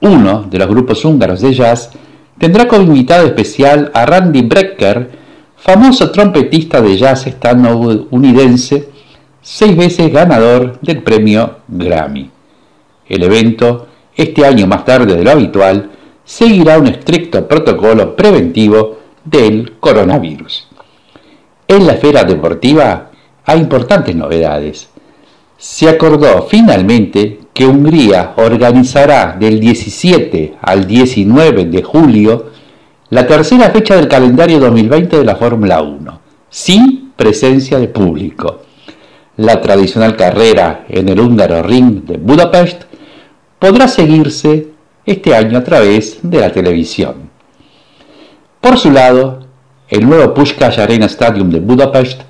Uno 0.00 0.42
de 0.42 0.58
los 0.58 0.68
grupos 0.68 1.02
húngaros 1.06 1.40
de 1.40 1.54
jazz 1.54 1.90
tendrá 2.38 2.68
como 2.68 2.82
invitado 2.82 3.26
especial 3.26 3.90
a 3.94 4.04
Randy 4.04 4.42
Brecker, 4.42 5.10
famoso 5.56 6.10
trompetista 6.10 6.82
de 6.82 6.98
jazz 6.98 7.26
estadounidense, 7.26 8.90
seis 9.40 9.74
veces 9.74 10.12
ganador 10.12 10.78
del 10.82 11.02
premio 11.02 11.60
Grammy. 11.68 12.30
El 13.08 13.22
evento, 13.22 13.86
este 14.14 14.44
año 14.44 14.66
más 14.66 14.84
tarde 14.84 15.16
de 15.16 15.24
lo 15.24 15.30
habitual, 15.30 15.90
seguirá 16.22 16.78
un 16.78 16.88
estricto 16.88 17.48
protocolo 17.48 18.14
preventivo 18.14 18.98
del 19.24 19.78
coronavirus. 19.80 20.68
En 21.66 21.86
la 21.86 21.94
esfera 21.94 22.24
deportiva 22.24 23.08
hay 23.48 23.60
importantes 23.60 24.14
novedades. 24.14 24.90
Se 25.56 25.88
acordó 25.88 26.42
finalmente 26.42 27.40
que 27.54 27.64
Hungría 27.64 28.34
organizará 28.36 29.36
del 29.40 29.58
17 29.58 30.58
al 30.60 30.86
19 30.86 31.64
de 31.64 31.82
julio 31.82 32.50
la 33.08 33.26
tercera 33.26 33.70
fecha 33.70 33.96
del 33.96 34.06
calendario 34.06 34.60
2020 34.60 35.16
de 35.16 35.24
la 35.24 35.34
Fórmula 35.36 35.80
1, 35.80 36.20
sin 36.50 37.12
presencia 37.16 37.78
de 37.78 37.88
público. 37.88 38.60
La 39.38 39.62
tradicional 39.62 40.14
carrera 40.14 40.84
en 40.86 41.08
el 41.08 41.18
húngaro 41.18 41.62
Ring 41.62 42.04
de 42.04 42.18
Budapest 42.18 42.82
podrá 43.58 43.88
seguirse 43.88 44.68
este 45.06 45.34
año 45.34 45.56
a 45.56 45.64
través 45.64 46.18
de 46.22 46.38
la 46.38 46.52
televisión. 46.52 47.30
Por 48.60 48.76
su 48.76 48.90
lado, 48.90 49.40
el 49.88 50.06
nuevo 50.06 50.34
Puskás 50.34 50.76
Arena 50.76 51.06
Stadium 51.06 51.48
de 51.48 51.60
Budapest, 51.60 52.27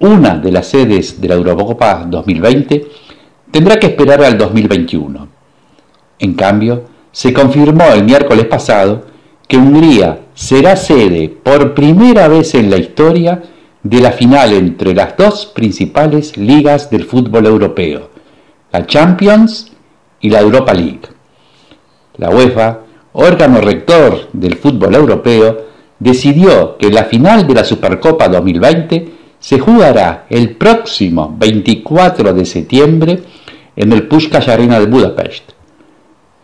una 0.00 0.36
de 0.36 0.52
las 0.52 0.68
sedes 0.68 1.20
de 1.20 1.28
la 1.28 1.34
Eurocopa 1.34 2.04
2020, 2.08 2.86
tendrá 3.50 3.78
que 3.78 3.88
esperar 3.88 4.22
al 4.22 4.38
2021. 4.38 5.28
En 6.18 6.34
cambio, 6.34 6.84
se 7.12 7.32
confirmó 7.32 7.84
el 7.92 8.04
miércoles 8.04 8.46
pasado 8.46 9.06
que 9.46 9.56
Hungría 9.56 10.20
será 10.34 10.76
sede 10.76 11.28
por 11.28 11.74
primera 11.74 12.28
vez 12.28 12.54
en 12.54 12.70
la 12.70 12.76
historia 12.76 13.42
de 13.82 14.00
la 14.00 14.12
final 14.12 14.52
entre 14.52 14.94
las 14.94 15.16
dos 15.16 15.46
principales 15.46 16.36
ligas 16.36 16.90
del 16.90 17.04
fútbol 17.04 17.46
europeo, 17.46 18.10
la 18.70 18.86
Champions 18.86 19.72
y 20.20 20.30
la 20.30 20.40
Europa 20.40 20.74
League. 20.74 21.02
La 22.18 22.30
UEFA, 22.30 22.80
órgano 23.12 23.60
rector 23.60 24.28
del 24.32 24.56
fútbol 24.56 24.94
europeo, 24.94 25.66
decidió 25.98 26.76
que 26.76 26.90
la 26.90 27.04
final 27.04 27.46
de 27.46 27.54
la 27.54 27.64
Supercopa 27.64 28.28
2020 28.28 29.17
se 29.48 29.58
jugará 29.58 30.26
el 30.28 30.56
próximo 30.56 31.34
24 31.38 32.34
de 32.34 32.44
septiembre 32.44 33.22
en 33.74 33.92
el 33.94 34.06
Puskás 34.06 34.46
Arena 34.46 34.78
de 34.78 34.84
Budapest. 34.84 35.52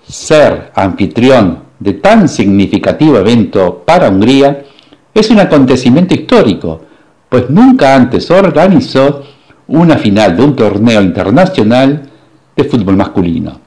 Ser 0.08 0.72
anfitrión 0.74 1.64
de 1.78 1.92
tan 1.92 2.30
significativo 2.30 3.18
evento 3.18 3.82
para 3.84 4.08
Hungría 4.08 4.64
es 5.12 5.28
un 5.28 5.38
acontecimiento 5.38 6.14
histórico, 6.14 6.80
pues 7.28 7.50
nunca 7.50 7.94
antes 7.94 8.30
organizó 8.30 9.22
una 9.66 9.98
final 9.98 10.34
de 10.34 10.42
un 10.42 10.56
torneo 10.56 11.02
internacional 11.02 12.08
de 12.56 12.64
fútbol 12.64 12.96
masculino. 12.96 13.60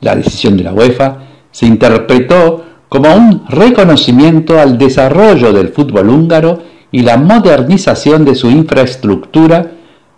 La 0.00 0.16
decisión 0.16 0.56
de 0.56 0.64
la 0.64 0.72
UEFA 0.72 1.18
se 1.50 1.66
interpretó 1.66 2.64
como 2.88 3.14
un 3.14 3.44
reconocimiento 3.50 4.58
al 4.58 4.78
desarrollo 4.78 5.52
del 5.52 5.68
fútbol 5.68 6.08
húngaro 6.08 6.77
y 6.90 7.02
la 7.02 7.16
modernización 7.16 8.24
de 8.24 8.34
su 8.34 8.50
infraestructura, 8.50 9.72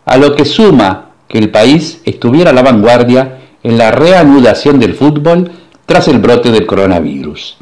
a 0.04 0.16
lo 0.16 0.34
que 0.34 0.44
suma 0.44 1.10
que 1.28 1.38
el 1.38 1.50
país 1.50 2.02
estuviera 2.04 2.50
a 2.50 2.52
la 2.54 2.62
vanguardia 2.62 3.38
en 3.62 3.78
la 3.78 3.90
reanudación 3.90 4.78
del 4.78 4.94
fútbol 4.94 5.50
tras 5.86 6.08
el 6.08 6.18
brote 6.18 6.50
del 6.50 6.66
coronavirus. 6.66 7.58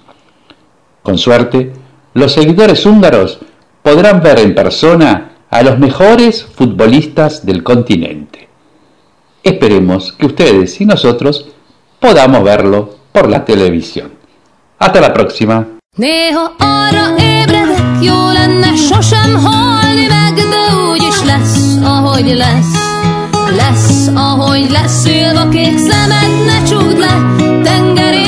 Con 1.03 1.19
suerte, 1.19 1.73
los 2.15 2.33
seguidores 2.33 2.85
húngaros 2.87 3.39
podrán 3.83 4.23
ver 4.23 4.39
en 4.41 4.55
persona 4.55 5.33
a 5.51 5.63
los 5.63 5.79
mejores 5.79 6.45
futbolistas 6.45 7.47
del 7.47 7.63
continente. 7.63 8.49
Esperemos 9.43 10.13
que 10.13 10.27
ustedes 10.27 10.81
y 10.81 10.85
nosotros 10.85 11.49
podamos 11.99 12.43
verlo 12.45 12.97
por 13.13 13.29
la 13.31 13.45
televisión. 13.45 14.13
Hasta 14.79 15.01
la 15.01 15.13
próxima. 15.13 15.67
Jó 18.01 18.31
lenne 18.33 18.77
sosem 18.77 19.35
halni 19.45 20.07
meg, 20.07 20.35
de 20.35 20.75
úgy 20.91 21.03
is 21.03 21.25
lesz, 21.25 21.77
ahogy 21.83 22.35
lesz. 22.37 22.87
Lesz, 23.57 24.07
ahogy 24.15 24.71
lesz, 24.71 25.01
szilva 25.01 25.49
kék 25.49 25.79
szemed, 25.79 26.45
ne 26.47 26.63
csúd 26.63 26.99
le, 26.99 27.35
tengerén. 27.63 28.28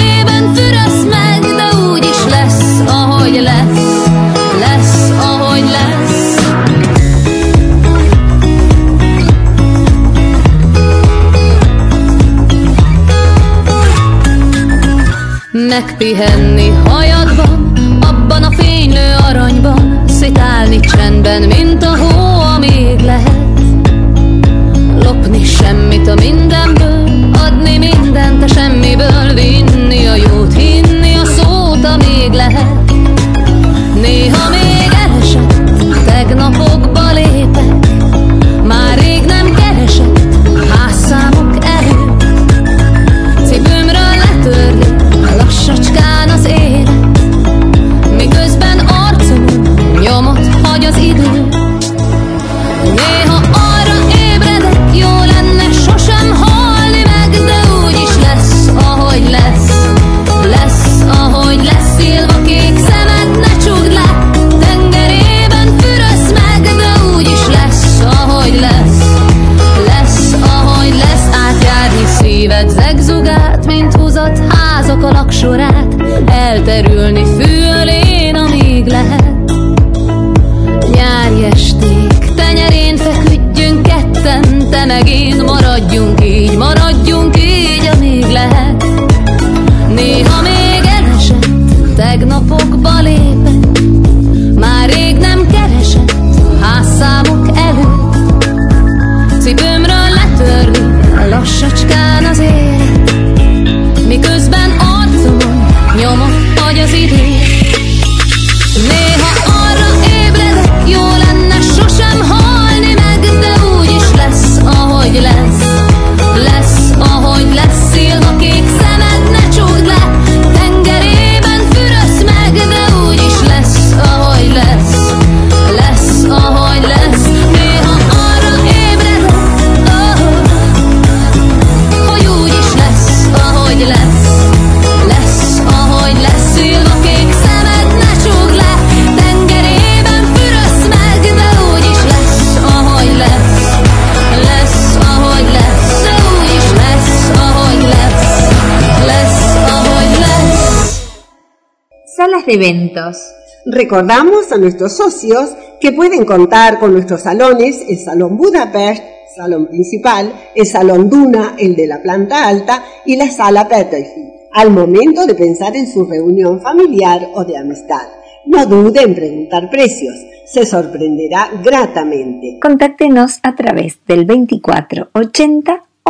Eventos. 152.50 153.16
Recordamos 153.64 154.52
a 154.52 154.58
nuestros 154.58 154.96
socios 154.96 155.50
que 155.80 155.92
pueden 155.92 156.24
contar 156.24 156.78
con 156.78 156.92
nuestros 156.92 157.22
salones, 157.22 157.82
el 157.88 157.98
Salón 157.98 158.36
Budapest, 158.36 159.02
salón 159.34 159.68
principal, 159.68 160.32
el 160.54 160.66
Salón 160.66 161.08
Duna, 161.08 161.54
el 161.58 161.76
de 161.76 161.86
la 161.86 162.02
planta 162.02 162.48
alta 162.48 162.84
y 163.06 163.16
la 163.16 163.30
Sala 163.30 163.68
Peterfield, 163.68 164.32
al 164.52 164.70
momento 164.70 165.26
de 165.26 165.34
pensar 165.34 165.76
en 165.76 165.86
su 165.86 166.04
reunión 166.04 166.60
familiar 166.60 167.28
o 167.34 167.44
de 167.44 167.56
amistad. 167.56 168.08
No 168.46 168.66
dude 168.66 169.02
en 169.02 169.14
preguntar 169.14 169.70
precios, 169.70 170.14
se 170.46 170.66
sorprenderá 170.66 171.50
gratamente. 171.62 172.58
Contáctenos 172.60 173.38
a 173.42 173.54
través 173.54 173.98
del 174.06 174.24
24 174.24 175.10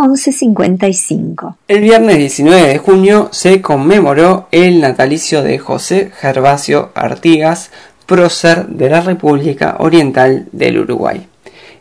80 0.00 0.10
11 0.10 0.32
55. 0.32 1.56
El 1.68 1.80
viernes 1.80 2.16
19 2.16 2.68
de 2.68 2.78
junio 2.78 3.28
se 3.32 3.60
conmemoró 3.60 4.48
el 4.50 4.80
natalicio 4.80 5.42
de 5.42 5.58
José 5.58 6.10
Gervasio 6.18 6.90
Artigas, 6.94 7.70
prócer 8.06 8.66
de 8.66 8.88
la 8.88 9.02
República 9.02 9.76
Oriental 9.78 10.48
del 10.52 10.78
Uruguay. 10.78 11.26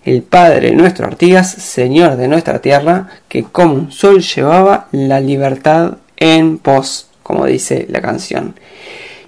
El 0.04 0.22
padre 0.24 0.72
nuestro 0.74 1.08
Artigas, 1.08 1.50
señor 1.52 2.18
de 2.18 2.28
nuestra 2.28 2.60
tierra, 2.60 3.08
que 3.28 3.44
como 3.44 3.76
un 3.76 3.92
sol 3.92 4.22
llevaba 4.22 4.88
la 4.92 5.20
libertad 5.20 5.98
en 6.18 6.58
pos, 6.58 7.08
como 7.24 7.46
dice 7.46 7.86
la 7.90 8.02
canción. 8.02 8.56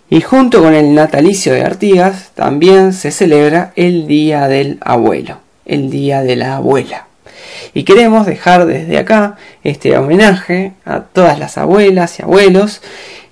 Y 0.10 0.21
junto 0.21 0.62
con 0.62 0.73
el 0.73 0.93
natalicio 0.93 1.54
de 1.54 1.63
Artigas 1.63 2.32
también 2.36 2.91
se 2.91 3.12
celebra 3.12 3.71
el 3.75 4.08
Día 4.08 4.47
del 4.49 4.77
Abuelo, 4.82 5.38
el 5.65 5.89
Día 5.89 6.23
de 6.23 6.36
la 6.36 6.58
Abuela. 6.58 7.08
Y 7.73 7.84
queremos 7.84 8.25
dejar 8.25 8.65
desde 8.65 8.97
acá 8.97 9.38
este 9.63 9.97
homenaje 9.97 10.73
a 10.86 11.01
todas 11.01 11.39
las 11.39 11.57
abuelas 11.57 12.19
y 12.19 12.23
abuelos 12.23 12.81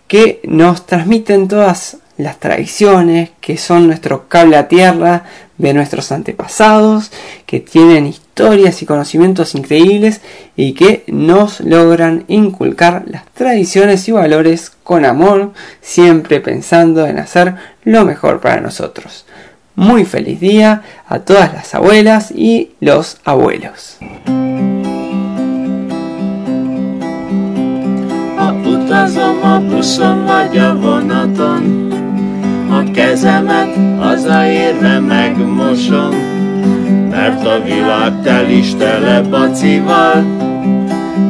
que 0.08 0.40
nos 0.44 0.86
transmiten 0.86 1.48
todas 1.48 1.98
las 2.18 2.40
tradiciones, 2.40 3.30
que 3.40 3.58
son 3.58 3.88
nuestro 3.88 4.28
cable 4.28 4.58
a 4.58 4.68
tierra 4.68 5.24
de 5.58 5.74
nuestros 5.74 6.12
antepasados, 6.12 7.12
que 7.46 7.60
tienen 7.60 8.08
historias 8.08 8.82
y 8.82 8.86
conocimientos 8.86 9.56
increíbles 9.56 10.22
y 10.56 10.74
que 10.74 11.04
nos 11.08 11.62
logran 11.62 12.26
inculcar 12.28 13.04
las 13.08 13.26
tradiciones 13.34 14.08
y 14.10 14.12
valores 14.12 14.72
con 14.84 15.06
amor, 15.06 15.54
siempre 15.82 16.42
pensando 16.42 17.08
en 17.08 17.20
hacer 17.20 17.56
lo 17.84 18.04
mejor 18.04 18.42
para 18.42 18.60
nosotros. 18.60 19.26
Muy 19.80 20.04
feliz 20.04 20.42
día 20.42 20.82
a 21.08 21.20
todas 21.20 21.54
las 21.54 21.74
abuelas 21.74 22.32
y 22.32 22.72
los 22.82 23.16
abuelos. 23.24 23.98
a 32.72 32.84
kezemet 32.94 33.76
hazaérve 34.00 35.00
megmosom, 35.00 36.16
mert 37.10 37.46
a 37.46 37.62
világ 37.64 38.22
tel 38.24 38.50
is 38.50 38.76
tele 38.76 39.22
bacival, 39.30 40.22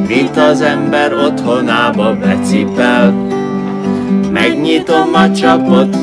mint 0.08 0.36
az 0.36 0.60
ember 0.60 1.12
otthonába 1.12 2.16
becipel. 2.16 3.30
Megnyitom 4.32 5.14
a 5.14 5.32
csapot, 5.32 5.96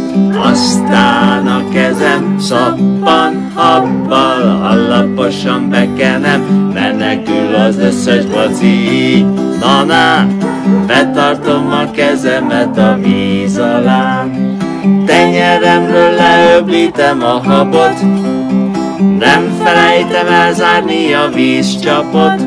aztán 0.43 1.47
a 1.47 1.69
kezem 1.69 2.35
szappan 2.39 3.51
habbal, 3.55 4.67
alaposan 4.71 5.69
bekenem, 5.69 6.41
menekül 6.73 7.55
az 7.55 7.77
összes 7.77 8.25
baci. 8.25 9.25
Na, 9.59 9.83
na, 9.83 10.27
betartom 10.87 11.71
a 11.71 11.91
kezemet 11.91 12.77
a 12.77 12.97
víz 13.01 13.57
alá. 13.57 14.25
Tenyeremről 15.05 16.11
leöblítem 16.11 17.23
a 17.23 17.41
habot, 17.49 18.01
nem 19.19 19.51
felejtem 19.63 20.27
elzárni 20.27 21.13
a 21.13 21.29
vízcsapot, 21.33 22.41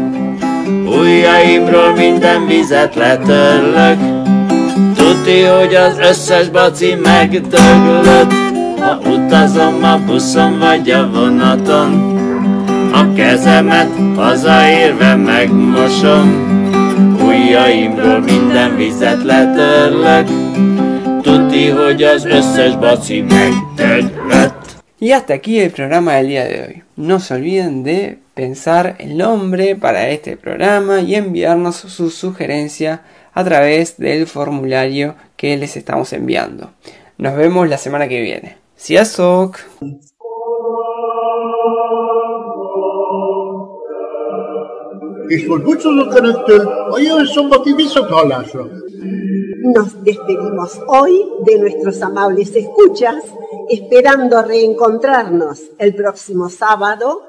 Ujjaimról 0.86 1.92
minden 1.94 2.46
vizet 2.46 2.94
letörlök, 2.94 4.19
Y 24.98 25.12
hasta 25.12 25.34
aquí 25.34 25.60
el 25.60 25.70
programa 25.70 26.14
del 26.14 26.26
día 26.26 26.44
de 26.44 26.60
hoy. 26.60 26.82
No 26.96 27.20
se 27.20 27.34
olviden 27.34 27.84
de 27.84 28.18
pensar 28.34 28.96
el 28.98 29.16
nombre 29.16 29.76
para 29.76 30.08
este 30.08 30.36
programa 30.36 31.02
y 31.02 31.14
enviarnos 31.14 31.76
su 31.76 32.10
sugerencia 32.10 33.02
a 33.32 33.44
través 33.44 33.96
del 33.96 34.26
formulario 34.26 35.14
que 35.36 35.56
les 35.56 35.76
estamos 35.76 36.12
enviando. 36.12 36.70
Nos 37.18 37.36
vemos 37.36 37.68
la 37.68 37.78
semana 37.78 38.08
que 38.08 38.20
viene. 38.20 38.56
Siasok. 38.76 39.58
És 45.28 45.46
most 45.46 45.62
búcsúzok 45.62 46.14
önöktől, 46.18 46.66
a 46.90 46.98
jövő 46.98 47.24
szombati 47.24 47.72
viszonthallásra. 47.74 48.66
Nos 49.62 49.92
despedimos 50.02 50.72
hoy 50.86 51.24
de 51.44 51.58
nuestros 51.58 52.00
amables 52.00 52.54
escuchas, 52.54 53.24
esperando 53.68 54.42
reencontrarnos 54.42 55.58
el 55.76 55.94
próximo 55.94 56.48
sábado. 56.48 57.22